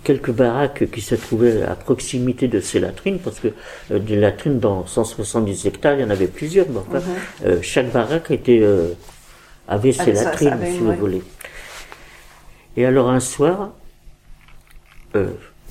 quelques 0.07 0.31
baraques 0.31 0.89
qui 0.93 1.01
se 1.01 1.17
trouvaient 1.17 1.63
à 1.65 1.75
proximité 1.75 2.47
de 2.47 2.61
ces 2.61 2.79
latrines, 2.79 3.19
parce 3.19 3.41
que 3.41 3.49
euh, 3.91 3.99
des 3.99 4.15
latrines 4.15 4.61
dans 4.61 4.87
170 4.87 5.67
hectares, 5.67 5.95
il 5.95 6.03
y 6.03 6.05
en 6.05 6.11
avait 6.11 6.29
plusieurs, 6.29 6.67
mais 6.69 6.79
enfin, 6.79 7.03
euh, 7.45 7.59
chaque 7.61 7.91
baraque 7.91 8.31
était, 8.31 8.61
euh, 8.63 8.91
avait 9.67 9.91
ses 9.91 10.03
Avait 10.03 10.15
ça, 10.15 10.23
ça 10.23 10.31
latrines, 10.31 10.53
avait 10.53 10.71
si 10.71 10.79
vous 10.79 10.93
voulez. 10.93 11.23
Et 12.77 12.87
alors 12.87 13.11
un 13.11 13.19
soir, 13.19 13.73
euh, 15.17 15.27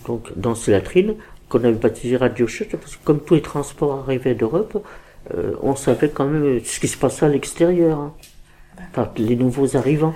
donc 0.06 0.38
dans 0.38 0.54
ces 0.54 0.72
latrines, 0.72 1.16
qu'on 1.48 1.64
avait 1.64 1.72
baptisé 1.72 2.18
Radio 2.18 2.46
Chute, 2.46 2.76
parce 2.76 2.98
que 2.98 3.06
comme 3.06 3.22
tous 3.22 3.36
les 3.36 3.42
transports 3.42 4.00
arrivaient 4.00 4.36
d'Europe, 4.36 4.86
on 5.64 5.76
savait 5.76 6.10
quand 6.10 6.26
même 6.26 6.60
ce 6.64 6.80
qui 6.80 6.88
se 6.88 6.98
passait 6.98 7.26
à 7.26 7.30
l'extérieur, 7.30 7.98
hein, 7.98 8.14
par 8.94 9.12
les 9.18 9.36
nouveaux 9.36 9.76
arrivants. 9.76 10.14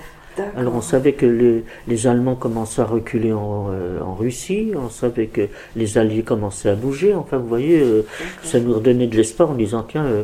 Alors 0.56 0.74
on 0.74 0.80
savait 0.80 1.12
que 1.12 1.26
les, 1.26 1.64
les 1.88 2.06
Allemands 2.06 2.34
commençaient 2.36 2.82
à 2.82 2.84
reculer 2.84 3.32
en, 3.32 3.68
euh, 3.70 4.00
en 4.00 4.14
Russie, 4.14 4.72
on 4.76 4.88
savait 4.88 5.26
que 5.26 5.48
les 5.76 5.98
Alliés 5.98 6.22
commençaient 6.22 6.70
à 6.70 6.74
bouger. 6.74 7.14
Enfin, 7.14 7.38
vous 7.38 7.48
voyez, 7.48 7.80
euh, 7.80 8.02
ça 8.42 8.60
nous 8.60 8.74
redonnait 8.74 9.06
de 9.06 9.16
l'espoir 9.16 9.50
en 9.50 9.54
disant 9.54 9.84
tiens, 9.88 10.04
euh, 10.04 10.22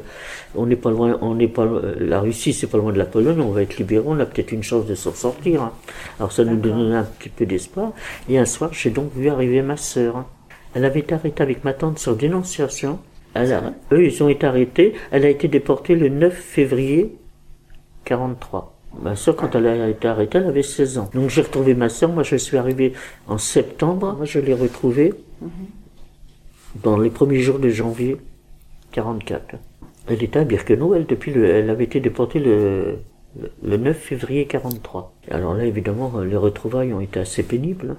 on 0.54 0.66
n'est 0.66 0.76
pas 0.76 0.90
loin, 0.90 1.18
on 1.20 1.34
n'est 1.34 1.48
pas 1.48 1.64
loin- 1.64 1.80
euh, 1.84 1.94
la 2.00 2.20
Russie, 2.20 2.52
c'est 2.52 2.66
pas 2.66 2.78
loin 2.78 2.92
de 2.92 2.98
la 2.98 3.04
Pologne, 3.06 3.40
on 3.40 3.50
va 3.50 3.62
être 3.62 3.76
libérés, 3.78 4.04
on 4.06 4.18
a 4.20 4.26
peut-être 4.26 4.52
une 4.52 4.62
chance 4.62 4.86
de 4.86 4.94
s'en 4.94 5.12
sortir. 5.12 5.62
hein. 5.62 5.72
Alors 6.18 6.32
ça 6.32 6.44
nous 6.44 6.56
donnait 6.56 6.94
un 6.96 7.04
petit 7.04 7.28
peu 7.28 7.46
d'espoir. 7.46 7.92
Et 8.28 8.38
un 8.38 8.44
soir, 8.46 8.70
j'ai 8.72 8.90
donc 8.90 9.10
vu 9.14 9.28
arriver 9.28 9.62
ma 9.62 9.76
sœur. 9.76 10.24
Elle 10.74 10.84
avait 10.84 11.00
été 11.00 11.14
arrêtée 11.14 11.42
avec 11.42 11.64
ma 11.64 11.72
tante 11.72 11.98
sur 11.98 12.16
dénonciation. 12.16 12.98
Elle 13.34 13.52
a- 13.52 13.72
eux, 13.92 14.04
ils 14.06 14.22
ont 14.22 14.28
été 14.28 14.46
arrêtés. 14.46 14.94
Elle 15.10 15.24
a 15.24 15.28
été 15.28 15.48
déportée 15.48 15.94
le 15.94 16.08
9 16.08 16.34
février 16.34 17.16
43. 18.04 18.75
Ma 19.02 19.14
soeur, 19.16 19.36
quand 19.36 19.54
elle 19.54 19.66
a 19.66 19.88
été 19.88 20.08
arrêtée, 20.08 20.38
elle 20.38 20.46
avait 20.46 20.62
16 20.62 20.98
ans. 20.98 21.10
Donc 21.14 21.30
j'ai 21.30 21.42
retrouvé 21.42 21.74
ma 21.74 21.88
soeur. 21.88 22.10
Moi, 22.10 22.22
je 22.22 22.36
suis 22.36 22.56
arrivé 22.56 22.92
en 23.26 23.38
septembre. 23.38 24.14
Moi, 24.16 24.24
je 24.24 24.38
l'ai 24.38 24.54
retrouvée 24.54 25.12
dans 26.82 26.96
les 26.98 27.10
premiers 27.10 27.40
jours 27.40 27.58
de 27.58 27.68
janvier 27.68 28.16
44. 28.92 29.56
Elle 30.08 30.22
était 30.22 30.38
à 30.38 30.44
Birkenau. 30.44 30.94
Elle, 30.94 31.06
depuis 31.06 31.32
le, 31.32 31.44
elle 31.46 31.70
avait 31.70 31.84
été 31.84 32.00
déportée 32.00 32.38
le, 32.38 32.98
le, 33.40 33.50
le 33.62 33.76
9 33.76 33.96
février 33.96 34.46
43. 34.46 35.12
Et 35.28 35.32
alors 35.32 35.54
là, 35.54 35.64
évidemment, 35.64 36.20
les 36.20 36.36
retrouvailles 36.36 36.92
ont 36.92 37.00
été 37.00 37.20
assez 37.20 37.42
pénibles. 37.42 37.96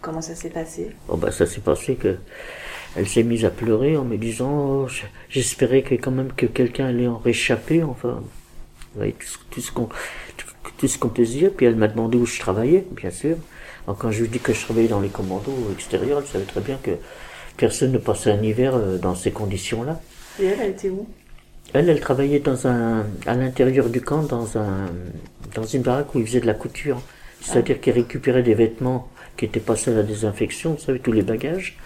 Comment 0.00 0.20
ça 0.22 0.34
s'est 0.34 0.50
passé? 0.50 0.90
Bon, 1.08 1.16
bah, 1.16 1.30
ça 1.30 1.46
s'est 1.46 1.60
passé 1.60 1.94
que 1.94 2.16
elle 2.96 3.06
s'est 3.08 3.22
mise 3.22 3.44
à 3.44 3.50
pleurer 3.50 3.96
en 3.96 4.04
me 4.04 4.16
disant, 4.16 4.84
oh, 4.84 4.88
j'espérais 5.30 5.82
que 5.82 5.94
quand 5.94 6.10
même 6.10 6.32
que 6.32 6.44
quelqu'un 6.46 6.86
allait 6.88 7.06
en 7.06 7.16
réchapper, 7.18 7.82
enfin, 7.82 8.20
vous 8.20 8.96
voyez, 8.98 9.12
tout, 9.14 9.26
ce- 9.26 9.38
tout 9.50 9.60
ce 9.62 9.72
qu'on, 9.72 9.88
tout, 10.78 10.88
ce 10.88 10.98
qu'on 10.98 11.08
peut 11.08 11.24
se 11.24 11.32
dire. 11.32 11.50
Puis 11.56 11.66
elle 11.66 11.76
m'a 11.76 11.88
demandé 11.88 12.18
où 12.18 12.26
je 12.26 12.38
travaillais, 12.38 12.84
bien 12.92 13.10
sûr. 13.10 13.36
Alors 13.86 13.98
quand 13.98 14.10
je 14.10 14.22
lui 14.22 14.28
dis 14.28 14.38
que 14.38 14.52
je 14.52 14.60
travaillais 14.64 14.88
dans 14.88 15.00
les 15.00 15.08
commandos 15.08 15.52
extérieurs, 15.72 16.20
elle 16.20 16.26
savait 16.26 16.44
très 16.44 16.60
bien 16.60 16.78
que 16.82 16.92
personne 17.56 17.92
ne 17.92 17.98
passait 17.98 18.30
un 18.30 18.42
hiver 18.42 18.74
euh, 18.74 18.98
dans 18.98 19.14
ces 19.14 19.30
conditions-là. 19.30 20.00
Et 20.40 20.46
elle, 20.46 20.58
elle 20.60 20.70
était 20.70 20.88
où? 20.88 21.06
Elle, 21.74 21.88
elle 21.88 22.00
travaillait 22.00 22.40
dans 22.40 22.66
un, 22.66 23.06
à 23.26 23.34
l'intérieur 23.34 23.88
du 23.88 24.00
camp, 24.00 24.22
dans 24.22 24.58
un, 24.58 24.86
dans 25.54 25.64
une 25.64 25.82
baraque 25.82 26.14
où 26.14 26.20
ils 26.20 26.26
faisaient 26.26 26.40
de 26.40 26.46
la 26.46 26.54
couture. 26.54 27.00
C'est-à-dire 27.40 27.80
qu'ils 27.80 27.94
récupéraient 27.94 28.42
des 28.42 28.54
vêtements 28.54 29.08
qui 29.36 29.46
étaient 29.46 29.60
passés 29.60 29.90
à 29.90 29.94
la 29.94 30.02
désinfection, 30.02 30.74
vous 30.74 30.80
savez, 30.80 31.00
tous 31.00 31.12
les 31.12 31.22
bagages. 31.22 31.76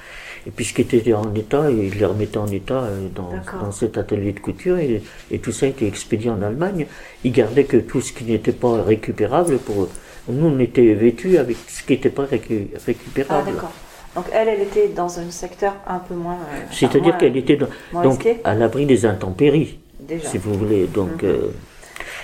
Et 0.47 0.51
puis 0.51 0.65
ce 0.65 0.73
qui 0.75 0.83
était 0.83 1.13
en 1.13 1.35
état, 1.35 1.69
ils 1.71 1.91
les 1.99 2.05
remettaient 2.07 2.39
en 2.39 2.47
état 2.47 2.85
euh, 2.85 3.09
dans, 3.15 3.73
cet 3.73 3.99
atelier 3.99 4.33
de 4.33 4.39
couture 4.41 4.79
et, 4.79 5.03
et 5.31 5.39
tout 5.41 5.51
ça 5.53 5.67
était 5.67 5.87
expédié 5.89 6.31
en 6.31 6.41
Allemagne. 6.41 6.87
Ils 7.25 7.33
gardaient 7.33 7.65
que 7.65 7.79
tout 7.79 8.01
ce 8.01 8.13
qui 8.13 8.25
n'était 8.25 8.53
pas 8.53 8.83
récupérable 8.83 9.59
pour 9.59 9.83
eux. 9.83 9.91
Nous, 10.29 10.47
on 10.47 10.59
était 10.61 10.95
vêtus 10.95 11.39
avec 11.39 11.57
ce 11.69 11.83
qui 11.83 11.95
n'était 11.95 12.11
pas 12.11 12.25
récu- 12.25 12.69
Ah, 12.75 12.79
récupérable. 12.87 13.53
d'accord. 13.53 13.73
Donc 14.15 14.25
elle, 14.33 14.49
elle 14.49 14.63
était 14.63 14.89
dans 14.89 15.19
un 15.19 15.31
secteur 15.31 15.75
un 15.87 15.99
peu 15.99 16.15
moins. 16.15 16.35
euh, 16.35 16.61
C'est-à-dire 16.73 17.19
qu'elle 17.19 17.37
était 17.37 17.57
dans- 17.57 17.69
donc 18.03 18.23
risqué. 18.23 18.39
à 18.45 18.55
l'abri 18.55 18.87
des 18.87 19.05
intempéries. 19.05 19.79
Déjà. 20.01 20.29
si 20.29 20.39
vous 20.39 20.55
voulez. 20.55 20.87
Donc, 20.87 21.23
Mhm. 21.25 21.29
euh, 21.29 21.37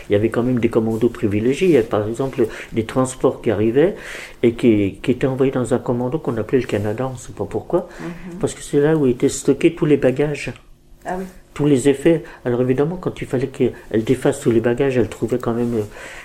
il 0.09 0.13
y 0.13 0.17
avait 0.17 0.29
quand 0.31 0.43
même 0.43 0.59
des 0.59 0.69
commandos 0.69 1.09
privilégiés. 1.09 1.69
Il 1.69 1.75
y 1.75 1.77
avait 1.77 1.87
par 1.87 2.07
exemple 2.09 2.47
des 2.73 2.85
transports 2.85 3.41
qui 3.43 3.51
arrivaient 3.51 3.95
et 4.43 4.55
qui, 4.55 4.99
qui 5.03 5.11
étaient 5.13 5.27
envoyés 5.27 5.53
dans 5.53 5.73
un 5.75 5.79
commando 5.79 6.19
qu'on 6.19 6.37
appelait 6.37 6.61
le 6.61 6.67
Canada, 6.67 7.07
on 7.09 7.13
ne 7.15 7.19
sait 7.19 7.33
pas 7.33 7.45
pourquoi, 7.45 7.89
Mhm. 8.01 8.39
parce 8.41 8.55
que 8.55 8.63
c'est 8.63 8.81
là 8.81 8.97
où 8.97 9.07
étaient 9.07 9.29
stockés 9.29 9.75
tous 9.75 9.87
les 9.87 9.97
bagages, 9.97 10.53
Ah 11.05 11.17
oui. 11.19 11.25
tous 11.55 11.67
les 11.67 11.89
effets. 11.89 12.23
Alors 12.45 12.63
évidemment, 12.63 12.97
quand 12.97 13.21
il 13.21 13.27
fallait 13.27 13.49
qu'elle 13.49 13.73
défasse 14.05 14.41
tous 14.41 14.51
les 14.51 14.61
bagages, 14.61 14.97
elle 14.97 15.09
trouvait 15.09 15.39
quand 15.39 15.53
même 15.53 15.75
euh, 15.75 15.83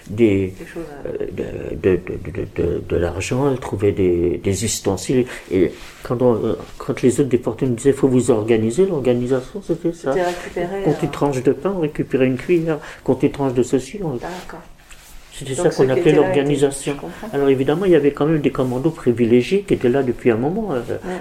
des, 0.10 0.54
Quelque 0.58 0.72
chose. 0.74 0.84
euh, 1.06 1.10
euh, 1.42 1.72
de, 1.72 1.96
de, 1.96 2.00
de, 2.32 2.32
de, 2.32 2.64
de, 2.76 2.82
de 2.88 2.96
l'argent, 2.96 3.52
elle 3.52 3.60
trouvait 3.60 3.92
des, 3.92 4.38
des 4.38 4.66
ustensiles. 4.66 5.26
Et 5.52 5.72
quand, 6.04 6.22
on- 6.22 6.36
euh, 6.46 6.54
quand 6.78 7.02
les 7.02 7.20
autres 7.20 7.30
déportés 7.30 7.66
nous 7.66 7.76
disaient 7.76 7.92
faut 7.94 8.08
vous 8.08 8.30
organiser, 8.32 8.86
l'organisation 8.86 9.62
c'était 9.66 9.94
ça. 9.94 10.14
C'était 10.14 10.26
récupéré. 10.26 10.84
Contre 10.84 11.04
une 11.04 11.10
euh, 11.10 11.12
tranche 11.12 11.44
de 11.44 11.52
pain, 11.52 11.74
on 11.76 11.82
récupérait 11.82 12.28
une 12.28 12.38
cuillère. 12.38 12.78
Contre 13.04 13.24
une 13.26 13.32
tranche 13.32 13.54
de 13.54 13.64
ceci, 13.64 14.00
on... 14.04 14.12
D'accord. 14.14 14.62
c'était 15.34 15.56
ça 15.56 15.70
qu'on 15.70 15.90
appelait 15.90 16.14
l'organisation. 16.14 16.96
Alors 17.34 17.50
évidemment, 17.50 17.86
il 17.86 17.92
y 17.92 17.96
avait 17.96 18.12
quand 18.12 18.26
même 18.28 18.42
des 18.42 18.52
commandos 18.52 18.92
privilégiés 18.92 19.62
qui 19.68 19.74
étaient 19.74 19.90
là 19.90 20.04
depuis 20.04 20.32
un 20.32 20.38
moment. 20.38 20.70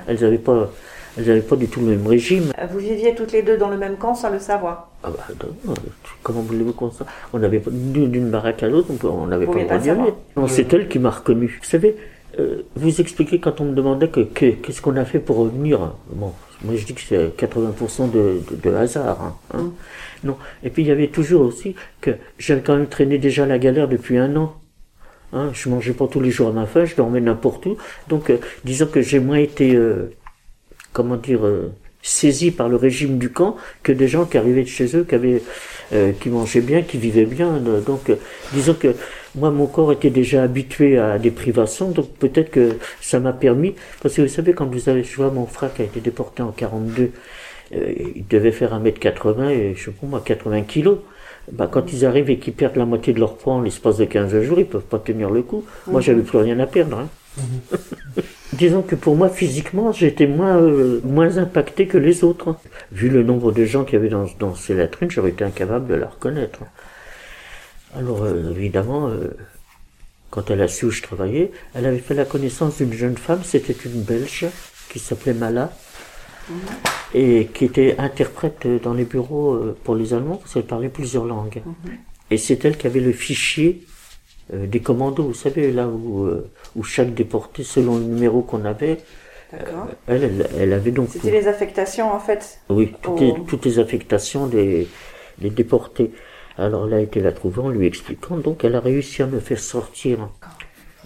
Elles 0.06 0.20
n'avaient 0.20 0.38
pas, 0.38 0.70
elles 1.16 1.30
avaient 1.30 1.40
pas 1.40 1.56
du 1.56 1.66
tout 1.68 1.80
le 1.80 1.86
même 1.86 2.06
régime. 2.06 2.52
Euh, 2.58 2.66
Vous 2.70 2.78
viviez 2.78 3.14
toutes 3.14 3.32
les 3.32 3.42
deux 3.42 3.56
dans 3.56 3.68
le 3.68 3.76
même 3.76 3.96
camp 3.96 4.14
sans 4.14 4.30
le 4.30 4.38
savoir. 4.38 4.90
Ah 5.02 5.10
bah, 5.10 5.24
non, 5.64 5.72
euh, 5.72 5.76
comment 6.22 6.42
voulez-vous 6.42 6.72
qu'on 6.72 6.90
ça 6.90 7.06
On 7.32 7.38
n'avait 7.38 7.60
pas 7.60 7.70
d'une 7.72 8.30
baraque 8.30 8.62
à 8.62 8.68
l'autre, 8.68 8.88
on 9.04 9.26
n'avait 9.26 9.46
pas 9.46 9.54
le 9.54 9.64
droit 9.64 9.78
d'y 9.78 9.90
aller. 9.90 10.12
Non, 10.36 10.46
c'est 10.48 10.72
elle 10.72 10.88
qui 10.88 10.98
m'a 10.98 11.10
reconnu. 11.10 11.58
Vous 11.62 11.68
savez, 11.68 11.96
euh, 12.38 12.62
vous 12.74 13.00
expliquez 13.00 13.38
quand 13.40 13.60
on 13.60 13.64
me 13.66 13.74
demandait 13.74 14.08
que 14.08 14.20
que- 14.20 14.50
qu'est-ce 14.50 14.82
qu'on 14.82 14.96
a 14.96 15.04
fait 15.04 15.18
pour 15.20 15.36
revenir. 15.38 15.92
Bon, 16.10 16.32
moi 16.64 16.74
je 16.76 16.84
dis 16.84 16.94
que 16.94 17.00
c'est 17.00 17.36
80% 17.36 18.10
de, 18.10 18.40
de, 18.50 18.70
de 18.70 18.74
hasard. 18.76 19.18
hein, 19.22 19.34
hein. 19.54 19.62
Mm. 19.62 19.70
Non. 20.24 20.36
Et 20.64 20.70
puis 20.70 20.82
il 20.82 20.88
y 20.88 20.90
avait 20.90 21.08
toujours 21.08 21.42
aussi 21.42 21.74
que 22.00 22.10
j'avais 22.38 22.60
quand 22.62 22.76
même 22.76 22.88
traîné 22.88 23.18
déjà 23.18 23.46
la 23.46 23.58
galère 23.58 23.88
depuis 23.88 24.18
un 24.18 24.34
an. 24.36 24.54
Hein, 25.32 25.50
je 25.52 25.68
mangeais 25.68 25.92
pas 25.92 26.06
tous 26.06 26.20
les 26.20 26.30
jours 26.30 26.48
à 26.48 26.52
ma 26.52 26.66
faim, 26.66 26.84
je 26.84 26.94
dormais 26.94 27.20
n'importe 27.20 27.66
où. 27.66 27.76
Donc, 28.08 28.30
euh, 28.30 28.38
disons 28.64 28.86
que 28.86 29.02
j'ai 29.02 29.18
moins 29.18 29.36
été, 29.38 29.74
euh, 29.74 30.10
comment 30.96 31.16
dire, 31.16 31.44
euh, 31.44 31.70
saisi 32.00 32.50
par 32.52 32.68
le 32.70 32.76
régime 32.76 33.18
du 33.18 33.30
camp 33.30 33.56
que 33.82 33.92
des 33.92 34.08
gens 34.08 34.24
qui 34.24 34.38
arrivaient 34.38 34.62
de 34.62 34.68
chez 34.68 34.96
eux, 34.96 35.04
qui 35.04 35.14
avaient, 35.14 35.42
euh, 35.92 36.12
qui 36.18 36.30
mangeaient 36.30 36.62
bien, 36.62 36.80
qui 36.82 36.96
vivaient 36.96 37.26
bien. 37.26 37.60
Donc, 37.84 38.08
euh, 38.08 38.16
disons 38.54 38.74
que 38.74 38.94
moi, 39.34 39.50
mon 39.50 39.66
corps 39.66 39.92
était 39.92 40.08
déjà 40.08 40.42
habitué 40.42 40.98
à 40.98 41.18
des 41.18 41.30
privations, 41.30 41.90
donc 41.90 42.08
peut-être 42.14 42.50
que 42.50 42.76
ça 43.02 43.20
m'a 43.20 43.34
permis, 43.34 43.74
parce 44.00 44.14
que 44.14 44.22
vous 44.22 44.28
savez, 44.28 44.54
quand 44.54 44.66
vous 44.66 44.88
avez, 44.88 45.04
je 45.04 45.16
vois 45.16 45.30
mon 45.30 45.46
frère 45.46 45.74
qui 45.74 45.82
a 45.82 45.84
été 45.84 46.00
déporté 46.00 46.42
en 46.42 46.52
42, 46.52 47.10
euh, 47.74 47.92
il 48.14 48.26
devait 48.26 48.52
faire 48.52 48.72
1m80 48.72 49.50
et 49.50 49.74
je 49.74 49.84
sais 49.84 49.90
pas 49.90 50.06
moi, 50.06 50.22
80 50.24 50.62
kilos. 50.62 50.98
Bah, 51.52 51.68
quand 51.70 51.92
ils 51.92 52.06
arrivent 52.06 52.30
et 52.30 52.38
qu'ils 52.38 52.54
perdent 52.54 52.76
la 52.76 52.86
moitié 52.86 53.12
de 53.12 53.20
leur 53.20 53.36
poids 53.36 53.54
en 53.54 53.60
l'espace 53.60 53.98
de 53.98 54.04
15 54.06 54.42
jours, 54.42 54.58
ils 54.58 54.66
peuvent 54.66 54.82
pas 54.82 54.98
tenir 54.98 55.30
le 55.30 55.42
coup. 55.42 55.64
Moi, 55.86 56.00
j'avais 56.00 56.22
plus 56.22 56.38
rien 56.38 56.58
à 56.58 56.66
perdre. 56.66 56.98
Hein. 56.98 57.08
Disons 58.52 58.82
que 58.82 58.94
pour 58.94 59.16
moi, 59.16 59.28
physiquement, 59.28 59.92
j'étais 59.92 60.26
moins, 60.26 60.56
euh, 60.56 61.00
moins 61.04 61.38
impacté 61.38 61.86
que 61.86 61.98
les 61.98 62.22
autres. 62.24 62.56
Vu 62.92 63.08
le 63.08 63.22
nombre 63.22 63.52
de 63.52 63.64
gens 63.64 63.84
qu'il 63.84 63.94
y 63.94 63.96
avait 63.96 64.08
dans, 64.08 64.26
dans 64.38 64.54
ces 64.54 64.74
latrines, 64.74 65.10
j'aurais 65.10 65.30
été 65.30 65.44
incapable 65.44 65.88
de 65.88 65.94
la 65.94 66.06
reconnaître. 66.06 66.60
Alors, 67.96 68.22
euh, 68.22 68.52
évidemment, 68.52 69.08
euh, 69.08 69.36
quand 70.30 70.50
elle 70.50 70.62
a 70.62 70.68
su 70.68 70.86
où 70.86 70.90
je 70.90 71.02
travaillais, 71.02 71.50
elle 71.74 71.86
avait 71.86 71.98
fait 71.98 72.14
la 72.14 72.24
connaissance 72.24 72.78
d'une 72.78 72.92
jeune 72.92 73.16
femme, 73.16 73.40
c'était 73.42 73.76
une 73.84 74.02
Belge, 74.02 74.46
qui 74.90 74.98
s'appelait 74.98 75.34
Mala, 75.34 75.72
et 77.14 77.48
qui 77.52 77.64
était 77.64 77.96
interprète 77.98 78.66
dans 78.82 78.94
les 78.94 79.04
bureaux 79.04 79.54
euh, 79.54 79.76
pour 79.82 79.94
les 79.94 80.14
Allemands, 80.14 80.36
parce 80.36 80.54
qu'elle 80.54 80.66
parlait 80.66 80.88
plusieurs 80.88 81.24
langues. 81.24 81.62
Et 82.30 82.38
c'est 82.38 82.64
elle 82.64 82.76
qui 82.76 82.86
avait 82.86 83.00
le 83.00 83.12
fichier 83.12 83.84
euh, 84.52 84.66
des 84.66 84.80
commandos, 84.80 85.24
vous 85.24 85.34
savez, 85.34 85.72
là 85.72 85.88
où, 85.88 86.24
euh, 86.26 86.50
où 86.76 86.82
chaque 86.84 87.14
déporté, 87.14 87.64
selon 87.64 87.96
le 87.98 88.04
numéro 88.04 88.42
qu'on 88.42 88.64
avait, 88.64 88.98
D'accord. 89.52 89.88
elle, 90.06 90.24
elle, 90.24 90.48
elle 90.58 90.72
avait 90.72 90.90
donc 90.90 91.08
C'était 91.12 91.30
les 91.30 91.48
affectations 91.48 92.12
en 92.12 92.20
fait. 92.20 92.58
oui, 92.68 92.92
toutes, 93.02 93.20
les, 93.20 93.34
toutes 93.48 93.64
les 93.64 93.78
affectations 93.78 94.46
des, 94.46 94.86
des 95.38 95.50
déportés. 95.50 96.12
Alors 96.58 96.86
là, 96.86 96.96
a 96.96 97.00
été 97.00 97.20
la 97.20 97.32
trouver 97.32 97.60
en 97.60 97.68
lui 97.68 97.86
expliquant. 97.86 98.36
Donc, 98.38 98.64
elle 98.64 98.74
a 98.76 98.80
réussi 98.80 99.22
à 99.22 99.26
me 99.26 99.40
faire 99.40 99.60
sortir 99.60 100.28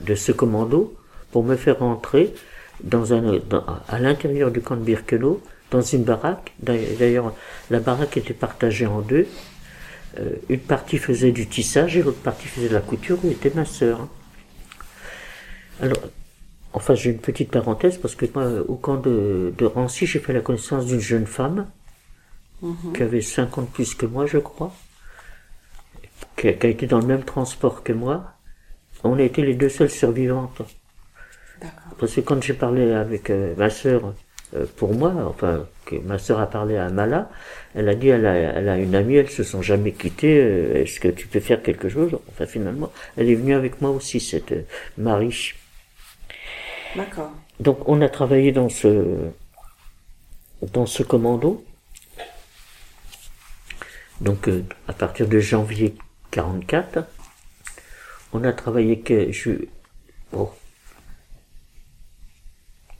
de 0.01 0.15
ce 0.15 0.31
commando 0.33 0.95
pour 1.33 1.43
me 1.45 1.57
faire 1.57 1.81
rentrer 1.81 2.33
dans 2.85 3.13
un, 3.13 3.39
dans- 3.49 3.65
à 3.89 3.99
l'intérieur 3.99 4.51
du 4.53 4.61
camp 4.61 4.77
de 4.77 4.83
Birkenau, 4.83 5.41
dans 5.73 5.81
une 5.83 6.05
baraque. 6.05 6.53
D'ailleurs, 6.61 7.35
la 7.71 7.81
baraque 7.81 8.17
était 8.17 8.33
partagée 8.35 8.87
en 8.87 9.01
deux. 9.01 9.27
Euh, 10.19 10.31
une 10.49 10.61
partie 10.61 10.99
faisait 10.99 11.31
du 11.33 11.47
tissage 11.49 11.97
et 11.97 12.03
l'autre 12.03 12.19
partie 12.23 12.47
faisait 12.49 12.69
de 12.69 12.75
la 12.75 12.81
couture, 12.81 13.19
où 13.25 13.31
était 13.31 13.53
ma 13.55 13.65
sœur. 13.65 14.07
Alors, 15.81 15.99
enfin, 16.73 16.95
j'ai 16.95 17.11
une 17.11 17.19
petite 17.19 17.51
parenthèse 17.51 17.99
parce 17.99 18.15
que 18.15 18.27
moi, 18.35 18.61
au 18.69 18.77
camp 18.77 18.97
de, 18.97 19.53
de 19.57 19.65
Rancy, 19.65 20.07
j'ai 20.07 20.19
fait 20.19 20.33
la 20.33 20.41
connaissance 20.41 20.87
d'une 20.87 21.01
jeune 21.01 21.27
femme 21.27 21.67
qui 22.95 23.03
avait 23.03 23.23
50 23.23 23.71
plus 23.71 23.95
que 23.95 24.05
moi, 24.05 24.27
je 24.27 24.39
crois, 24.39 24.75
qui 26.37 26.49
a, 26.49 26.53
qui 26.53 26.67
a 26.67 26.71
été 26.71 26.87
dans 26.87 26.99
le 26.99 27.07
même 27.07 27.25
transport 27.25 27.83
que 27.83 27.93
moi. 27.93 28.35
On 29.03 29.19
a 29.19 29.23
été 29.23 29.43
les 29.43 29.55
deux 29.55 29.71
seules 29.71 29.91
survivantes. 29.91 30.61
Parce 31.99 32.15
que 32.15 32.21
quand 32.21 32.43
j'ai 32.43 32.55
parlé 32.55 32.93
avec 32.93 33.31
euh, 33.31 33.55
ma 33.57 33.71
sœur, 33.71 34.15
euh, 34.57 34.67
pour 34.77 34.95
moi, 34.95 35.13
enfin, 35.29 35.67
que 35.87 35.97
ma 35.97 36.19
sœur 36.19 36.41
a 36.41 36.47
parlé 36.49 36.77
à 36.77 36.89
Mala, 36.91 37.31
elle 37.75 37.89
a 37.89 37.95
dit, 37.95 38.09
elle 38.09 38.27
a, 38.27 38.35
elle 38.35 38.69
a 38.69 38.79
une 38.79 38.95
amie, 38.95 39.17
elles 39.17 39.31
se 39.31 39.45
sont 39.45 39.63
jamais 39.63 39.93
quittées, 39.93 40.41
euh, 40.43 40.83
est-ce 40.83 40.99
que 40.99 41.09
tu 41.09 41.29
peux 41.29 41.41
faire 41.41 41.63
quelque 41.63 41.89
chose? 41.89 42.19
Enfin, 42.31 42.47
finalement, 42.47 42.91
elle 43.17 43.31
est 43.31 43.35
venue 43.37 43.55
avec 43.55 43.81
moi 43.81 43.91
aussi, 43.91 44.19
cette 44.19 44.53
euh, 44.53 44.63
Marie. 44.99 45.55
D'accord. 46.97 47.31
Donc, 47.61 47.89
on 47.89 48.01
a 48.01 48.09
travaillé 48.09 48.53
dans 48.53 48.69
ce, 48.69 49.31
dans 50.73 50.87
ce 50.87 51.03
commando. 51.03 51.65
Donc, 54.21 54.49
euh, 54.49 54.65
à 54.89 54.93
partir 54.93 55.29
de 55.29 55.39
janvier 55.39 55.95
44, 56.31 57.09
on 58.33 58.45
a 58.45 58.53
travaillé 58.53 59.01
que 59.01 59.33
je, 59.33 59.53
bon, 60.33 60.51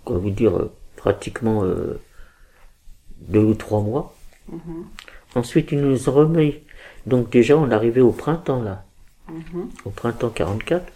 quoi 0.05 0.19
vous 0.19 0.31
dire, 0.31 0.57
euh, 0.57 0.73
pratiquement 0.97 1.65
euh, 1.65 2.01
deux 3.21 3.43
ou 3.43 3.55
trois 3.55 3.81
mois. 3.81 4.15
Ensuite, 5.35 5.73
ils 5.73 5.81
nous 5.81 6.09
ont 6.09 6.13
remis. 6.13 6.59
Donc 7.07 7.31
déjà, 7.31 7.57
on 7.57 7.71
arrivait 7.71 8.01
au 8.01 8.13
printemps 8.13 8.63
là, 8.63 8.85
au 9.85 9.91
printemps 9.91 10.31
44. 10.31 10.93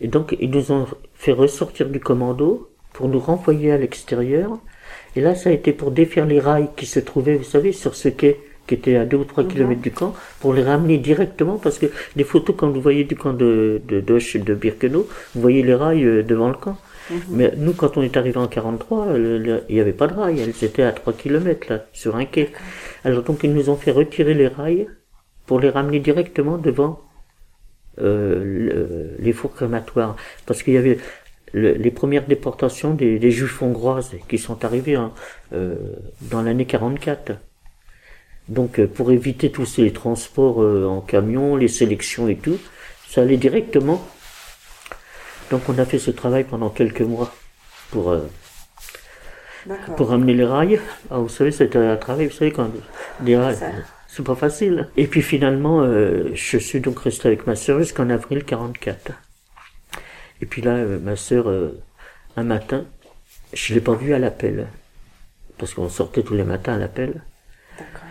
Et 0.00 0.08
donc, 0.08 0.36
ils 0.38 0.50
nous 0.50 0.70
ont 0.72 0.86
fait 1.18 1.32
ressortir 1.32 1.88
du 1.88 2.00
commando 2.00 2.68
pour 2.92 3.08
nous 3.08 3.18
renvoyer 3.18 3.72
à 3.72 3.78
l'extérieur. 3.78 4.58
Et 5.16 5.20
là, 5.20 5.34
ça 5.34 5.50
a 5.50 5.52
été 5.52 5.72
pour 5.72 5.90
défaire 5.90 6.26
les 6.26 6.40
rails 6.40 6.68
qui 6.76 6.86
se 6.86 7.00
trouvaient, 7.00 7.36
vous 7.36 7.44
savez, 7.44 7.72
sur 7.72 7.94
ce 7.94 8.08
quai 8.08 8.40
qui 8.66 8.74
était 8.74 8.96
à 8.96 9.04
2 9.04 9.16
ou 9.18 9.24
3 9.24 9.44
kilomètres 9.44 9.80
du 9.80 9.92
camp, 9.92 10.12
pour 10.40 10.52
les 10.52 10.64
ramener 10.64 10.98
directement, 10.98 11.56
parce 11.56 11.78
que 11.78 11.86
les 12.16 12.24
photos, 12.24 12.56
quand 12.58 12.68
vous 12.68 12.80
voyez 12.80 13.04
du 13.04 13.14
camp 13.14 13.32
de, 13.32 13.80
de 13.86 14.00
Doche 14.00 14.34
et 14.34 14.40
de 14.40 14.54
Birkenau, 14.54 15.06
vous 15.34 15.40
voyez 15.40 15.62
les 15.62 15.74
rails 15.74 16.04
euh, 16.04 16.22
devant 16.24 16.48
le 16.48 16.54
camp. 16.54 16.76
Mais 17.30 17.52
nous, 17.56 17.72
quand 17.74 17.96
on 17.96 18.02
est 18.02 18.16
arrivé 18.16 18.38
en 18.38 18.48
43, 18.48 19.12
le- 19.16 19.38
le- 19.38 19.62
il 19.68 19.76
n'y 19.76 19.80
avait 19.80 19.92
pas 19.92 20.08
de 20.08 20.14
rails, 20.14 20.40
elles 20.40 20.64
étaient 20.64 20.82
à 20.82 20.90
3 20.90 21.12
kilomètres, 21.12 21.68
là, 21.70 21.84
sur 21.92 22.16
un 22.16 22.24
quai. 22.24 22.50
Alors 23.04 23.22
donc, 23.22 23.44
ils 23.44 23.54
nous 23.54 23.70
ont 23.70 23.76
fait 23.76 23.92
retirer 23.92 24.34
les 24.34 24.48
rails 24.48 24.88
pour 25.46 25.60
les 25.60 25.70
ramener 25.70 26.00
directement 26.00 26.58
devant 26.58 26.98
euh, 28.00 28.42
le- 28.44 29.10
les 29.18 29.32
fours 29.32 29.54
crématoires. 29.54 30.16
Parce 30.46 30.62
qu'il 30.62 30.74
y 30.74 30.78
avait 30.78 30.98
le- 31.52 31.72
les 31.74 31.90
premières 31.90 32.26
déportations 32.26 32.94
des, 32.94 33.18
des 33.18 33.30
juifs 33.30 33.62
hongroises 33.62 34.12
qui 34.28 34.38
sont 34.38 34.64
arrivées 34.64 34.96
hein, 34.96 35.12
euh, 35.52 35.74
dans 36.22 36.42
l'année 36.42 36.66
44. 36.66 37.32
Donc 38.48 38.78
euh, 38.78 38.86
pour 38.86 39.10
éviter 39.12 39.50
tous 39.50 39.66
ces 39.66 39.90
transports 39.92 40.62
euh, 40.62 40.86
en 40.86 41.00
camion, 41.00 41.56
les 41.56 41.68
sélections 41.68 42.28
et 42.28 42.36
tout, 42.36 42.58
ça 43.08 43.22
allait 43.22 43.36
directement. 43.38 44.06
Donc 45.50 45.62
on 45.68 45.78
a 45.78 45.84
fait 45.84 45.98
ce 45.98 46.10
travail 46.10 46.44
pendant 46.44 46.70
quelques 46.70 47.00
mois 47.02 47.32
pour 47.90 48.10
euh, 48.10 48.20
pour 49.96 50.10
ramener 50.10 50.34
les 50.34 50.44
rails. 50.44 50.80
Ah, 51.10 51.18
vous 51.18 51.28
savez, 51.28 51.50
c'était 51.50 51.78
un 51.78 51.96
travail, 51.96 52.26
vous 52.26 52.32
savez, 52.36 52.52
quand 52.52 52.70
des 53.20 53.36
rails, 53.36 53.56
c'est 54.08 54.24
pas 54.24 54.34
facile. 54.34 54.88
Et 54.96 55.06
puis 55.06 55.22
finalement, 55.22 55.82
euh, 55.82 56.30
je 56.34 56.58
suis 56.58 56.80
donc 56.80 56.98
resté 57.00 57.28
avec 57.28 57.46
ma 57.46 57.56
sœur 57.56 57.78
jusqu'en 57.78 58.08
avril 58.10 58.44
44. 58.44 59.12
Et 60.40 60.46
puis 60.46 60.62
là, 60.62 60.74
euh, 60.76 60.98
ma 60.98 61.16
sœur, 61.16 61.48
euh, 61.48 61.80
un 62.36 62.44
matin, 62.44 62.84
je 63.52 63.74
l'ai 63.74 63.80
pas 63.80 63.94
vue 63.94 64.14
à 64.14 64.18
l'appel. 64.18 64.68
Parce 65.58 65.74
qu'on 65.74 65.88
sortait 65.88 66.22
tous 66.22 66.34
les 66.34 66.44
matins 66.44 66.74
à 66.74 66.78
l'appel. 66.78 67.22
D'accord. 67.78 68.02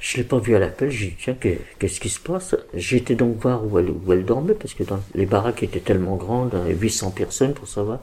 Je 0.00 0.16
l'ai 0.16 0.24
pas 0.24 0.38
vue 0.38 0.54
à 0.54 0.58
l'appel, 0.58 0.90
j'ai 0.90 1.08
dit, 1.08 1.16
tiens, 1.18 1.34
que- 1.34 1.58
qu'est-ce 1.78 2.00
qui 2.00 2.08
se 2.08 2.20
passe? 2.20 2.56
Été 2.74 3.14
donc 3.16 3.36
voir 3.36 3.66
où 3.66 3.78
elle, 3.78 3.90
où 3.90 4.12
elle 4.12 4.24
dormait, 4.24 4.54
parce 4.54 4.72
que 4.72 4.82
dans, 4.82 5.00
les 5.14 5.26
baraques 5.26 5.62
étaient 5.62 5.80
tellement 5.80 6.16
grandes, 6.16 6.54
hein, 6.54 6.68
800 6.68 7.10
personnes 7.10 7.52
pour 7.52 7.68
savoir. 7.68 7.98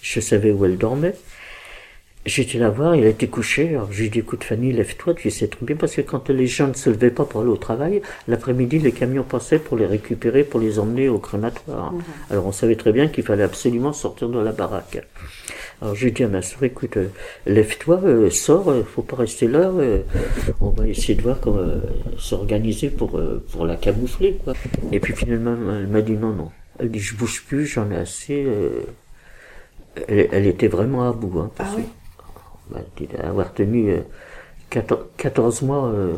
Je 0.00 0.20
savais 0.20 0.52
où 0.52 0.64
elle 0.64 0.78
dormait. 0.78 1.14
J'étais 2.26 2.58
la 2.58 2.68
voir, 2.68 2.92
elle 2.94 3.06
était 3.06 3.28
couchée. 3.28 3.70
Alors 3.70 3.90
j'ai 3.92 4.10
dit, 4.10 4.18
écoute 4.18 4.44
Fanny, 4.44 4.72
lève-toi, 4.72 5.14
tu 5.14 5.30
sais 5.30 5.48
très 5.48 5.64
bien, 5.64 5.74
parce 5.74 5.94
que 5.94 6.02
quand 6.02 6.28
les 6.28 6.46
gens 6.46 6.68
ne 6.68 6.74
se 6.74 6.90
levaient 6.90 7.10
pas 7.10 7.24
pour 7.24 7.40
aller 7.40 7.48
au 7.50 7.56
travail, 7.56 8.02
l'après-midi, 8.28 8.78
les 8.78 8.92
camions 8.92 9.22
passaient 9.22 9.58
pour 9.58 9.78
les 9.78 9.86
récupérer, 9.86 10.44
pour 10.44 10.60
les 10.60 10.78
emmener 10.78 11.08
au 11.08 11.18
crématoire. 11.18 11.94
Alors 12.30 12.46
on 12.46 12.52
savait 12.52 12.76
très 12.76 12.92
bien 12.92 13.08
qu'il 13.08 13.24
fallait 13.24 13.42
absolument 13.42 13.94
sortir 13.94 14.28
de 14.28 14.38
la 14.38 14.52
baraque. 14.52 15.02
Alors 15.80 15.94
j'ai 15.94 16.10
dit 16.10 16.22
à 16.22 16.28
ma 16.28 16.42
soeur, 16.42 16.62
écoute, 16.64 16.98
euh, 16.98 17.08
lève-toi, 17.46 18.00
euh, 18.04 18.28
sors, 18.28 18.70
euh, 18.70 18.82
faut 18.82 19.00
pas 19.00 19.16
rester 19.16 19.48
là, 19.48 19.70
euh, 19.70 20.02
on 20.60 20.68
va 20.68 20.86
essayer 20.86 21.14
de 21.14 21.22
voir 21.22 21.40
comment 21.40 21.56
euh, 21.60 21.80
s'organiser 22.18 22.90
pour, 22.90 23.18
pour 23.50 23.64
la 23.64 23.76
camoufler. 23.76 24.38
Quoi. 24.44 24.52
Et 24.92 25.00
puis 25.00 25.14
finalement, 25.16 25.56
elle 25.74 25.86
m'a 25.86 26.02
dit 26.02 26.12
non, 26.12 26.32
non. 26.34 26.50
Elle 26.78 26.90
dit, 26.90 26.98
je 26.98 27.14
bouge 27.16 27.44
plus, 27.48 27.66
j'en 27.66 27.90
ai 27.90 27.96
assez. 27.96 28.44
euh, 28.46 28.80
Elle, 30.06 30.28
elle 30.32 30.46
était 30.46 30.68
vraiment 30.68 31.08
à 31.08 31.12
bout. 31.12 31.40
Hein, 31.40 31.50
parce 31.56 31.70
Ah 31.72 31.76
oui. 31.78 31.82
que, 31.84 31.88
bah, 32.70 32.80
avoir 33.22 33.52
tenu 33.52 33.90
euh, 33.90 34.00
14, 34.70 35.06
14 35.16 35.62
mois 35.62 35.88
euh, 35.88 36.16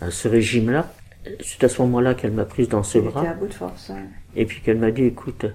à 0.00 0.10
ce 0.10 0.28
régime-là. 0.28 0.92
C'est 1.40 1.62
à 1.62 1.68
ce 1.68 1.80
moment-là 1.82 2.14
qu'elle 2.14 2.32
m'a 2.32 2.44
prise 2.44 2.68
dans 2.68 2.82
ses 2.82 2.98
Elle 2.98 3.04
bras. 3.04 3.20
était 3.20 3.30
à 3.30 3.34
bout 3.34 3.46
de 3.46 3.54
force. 3.54 3.92
Et 4.34 4.44
puis 4.44 4.60
qu'elle 4.60 4.78
m'a 4.78 4.90
dit, 4.90 5.04
écoute, 5.04 5.46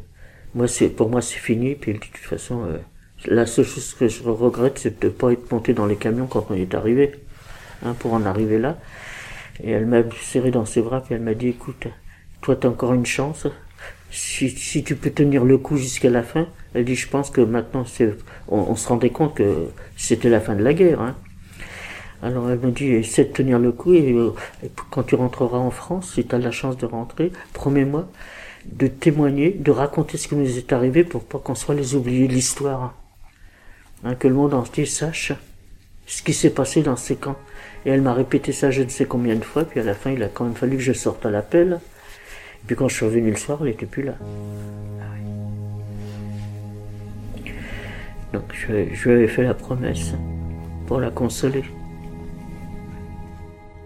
moi 0.55 0.67
c'est 0.67 0.89
pour 0.89 1.09
moi 1.09 1.21
c'est 1.21 1.39
fini. 1.39 1.75
Puis 1.75 1.91
elle 1.91 1.99
dit, 1.99 2.07
de 2.07 2.13
toute 2.13 2.25
façon, 2.25 2.63
euh, 2.63 2.77
la 3.25 3.45
seule 3.45 3.65
chose 3.65 3.93
que 3.93 4.07
je 4.07 4.23
regrette, 4.23 4.79
c'est 4.79 5.01
de 5.01 5.07
ne 5.07 5.11
pas 5.11 5.31
être 5.31 5.51
monté 5.51 5.73
dans 5.73 5.85
les 5.85 5.97
camions 5.97 6.27
quand 6.27 6.47
on 6.49 6.53
est 6.53 6.73
arrivé, 6.73 7.11
hein, 7.85 7.95
pour 7.99 8.13
en 8.13 8.25
arriver 8.25 8.59
là. 8.59 8.77
Et 9.61 9.71
elle 9.71 9.87
m'a 9.87 10.03
serré 10.21 10.51
dans 10.51 10.65
ses 10.65 10.81
bras, 10.81 11.01
puis 11.01 11.15
elle 11.15 11.21
m'a 11.21 11.33
dit, 11.33 11.47
écoute, 11.49 11.87
toi 12.41 12.55
t'as 12.55 12.69
encore 12.69 12.93
une 12.93 13.05
chance. 13.05 13.47
Si, 14.09 14.49
si 14.49 14.83
tu 14.83 14.95
peux 14.95 15.11
tenir 15.11 15.43
le 15.43 15.57
coup 15.57 15.77
jusqu'à 15.77 16.09
la 16.09 16.23
fin, 16.23 16.47
elle 16.73 16.85
dit, 16.85 16.95
je 16.95 17.07
pense 17.07 17.29
que 17.29 17.41
maintenant 17.41 17.83
on, 18.47 18.75
se 18.75 18.87
rendait 18.87 19.09
compte 19.09 19.35
que 19.35 19.67
c'était 19.95 20.29
la 20.29 20.39
fin 20.39 20.55
de 20.55 20.63
la 20.63 20.73
guerre. 20.73 21.01
Hein. 21.01 21.15
Alors 22.23 22.49
elle 22.49 22.59
me 22.59 22.71
dit, 22.71 22.87
essaie 22.87 23.25
de 23.25 23.33
tenir 23.33 23.59
le 23.59 23.71
coup 23.71 23.93
et, 23.93 24.13
euh, 24.13 24.31
quand 24.89 25.03
tu 25.03 25.15
rentreras 25.15 25.57
en 25.57 25.71
France, 25.71 26.13
si 26.15 26.25
tu 26.25 26.33
as 26.33 26.39
la 26.39 26.51
chance 26.51 26.77
de 26.77 26.85
rentrer, 26.85 27.31
promets-moi 27.53 28.07
de 28.71 28.87
témoigner, 28.87 29.51
de 29.51 29.71
raconter 29.71 30.17
ce 30.17 30.27
qui 30.27 30.35
nous 30.35 30.57
est 30.57 30.73
arrivé 30.73 31.03
pour 31.03 31.23
pas 31.23 31.39
qu'on 31.39 31.55
soit 31.55 31.75
les 31.75 31.95
oubliés 31.95 32.27
de 32.27 32.33
l'histoire. 32.33 32.95
Hein, 34.03 34.15
que 34.15 34.27
le 34.27 34.33
monde 34.33 34.53
entier 34.53 34.85
sache 34.85 35.33
ce 36.05 36.21
qui 36.21 36.33
s'est 36.33 36.49
passé 36.49 36.81
dans 36.81 36.95
ces 36.95 37.15
camps. 37.15 37.37
Et 37.85 37.89
elle 37.89 38.01
m'a 38.01 38.13
répété 38.13 38.51
ça 38.51 38.71
je 38.71 38.81
ne 38.81 38.89
sais 38.89 39.05
combien 39.05 39.35
de 39.35 39.43
fois, 39.43 39.65
puis 39.65 39.79
à 39.79 39.83
la 39.83 39.93
fin 39.93 40.11
il 40.11 40.21
a 40.23 40.27
quand 40.27 40.45
même 40.45 40.55
fallu 40.55 40.77
que 40.77 40.83
je 40.83 40.93
sorte 40.93 41.25
à 41.25 41.31
l'appel. 41.31 41.79
Et 42.63 42.67
puis 42.67 42.75
quand 42.75 42.87
je 42.87 42.95
suis 42.95 43.05
revenu 43.05 43.31
le 43.31 43.37
soir, 43.37 43.59
elle 43.61 43.67
n'était 43.67 43.85
plus 43.85 44.03
là. 44.03 44.13
Donc 48.33 48.43
je, 48.53 48.93
je 48.93 49.09
lui 49.09 49.15
avais 49.15 49.27
fait 49.27 49.43
la 49.43 49.53
promesse 49.53 50.13
pour 50.85 50.99
la 50.99 51.09
consoler. 51.11 51.63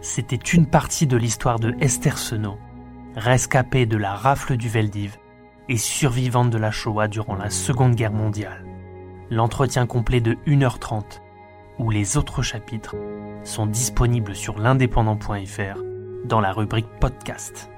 C'était 0.02 0.36
une 0.36 0.66
partie 0.66 1.06
de 1.06 1.16
l'histoire 1.16 1.60
de 1.60 1.76
Esther 1.80 2.18
Senot, 2.18 2.58
rescapée 3.16 3.86
de 3.86 3.98
la 3.98 4.16
rafle 4.16 4.58
du 4.58 4.68
Veldiv 4.68 5.18
et 5.70 5.78
survivante 5.78 6.50
de 6.50 6.58
la 6.58 6.72
Shoah 6.72 7.08
durant 7.08 7.36
la 7.36 7.50
Seconde 7.50 7.96
Guerre 7.96 8.12
mondiale. 8.12 8.66
L'entretien 9.30 9.86
complet 9.86 10.20
de 10.20 10.34
1h30, 10.48 11.22
où 11.80 11.92
les 11.92 12.18
autres 12.18 12.42
chapitres 12.42 12.96
sont 13.44 13.68
disponibles 13.68 14.36
sur 14.36 14.60
l'indépendant.fr 14.60 15.82
dans 16.26 16.42
la 16.42 16.52
rubrique 16.52 16.90
podcast. 17.00 17.70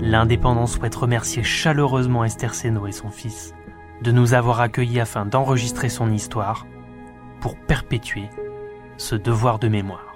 L'Indépendant 0.00 0.66
souhaite 0.66 0.94
remercier 0.94 1.42
chaleureusement 1.42 2.24
Esther 2.24 2.54
Senot 2.54 2.86
et 2.86 2.92
son 2.92 3.10
fils 3.10 3.54
de 4.02 4.12
nous 4.12 4.34
avoir 4.34 4.60
accueillis 4.60 5.00
afin 5.00 5.24
d'enregistrer 5.24 5.88
son 5.88 6.10
histoire 6.10 6.66
pour 7.40 7.56
perpétuer 7.56 8.28
ce 8.96 9.14
devoir 9.14 9.58
de 9.58 9.68
mémoire. 9.68 10.13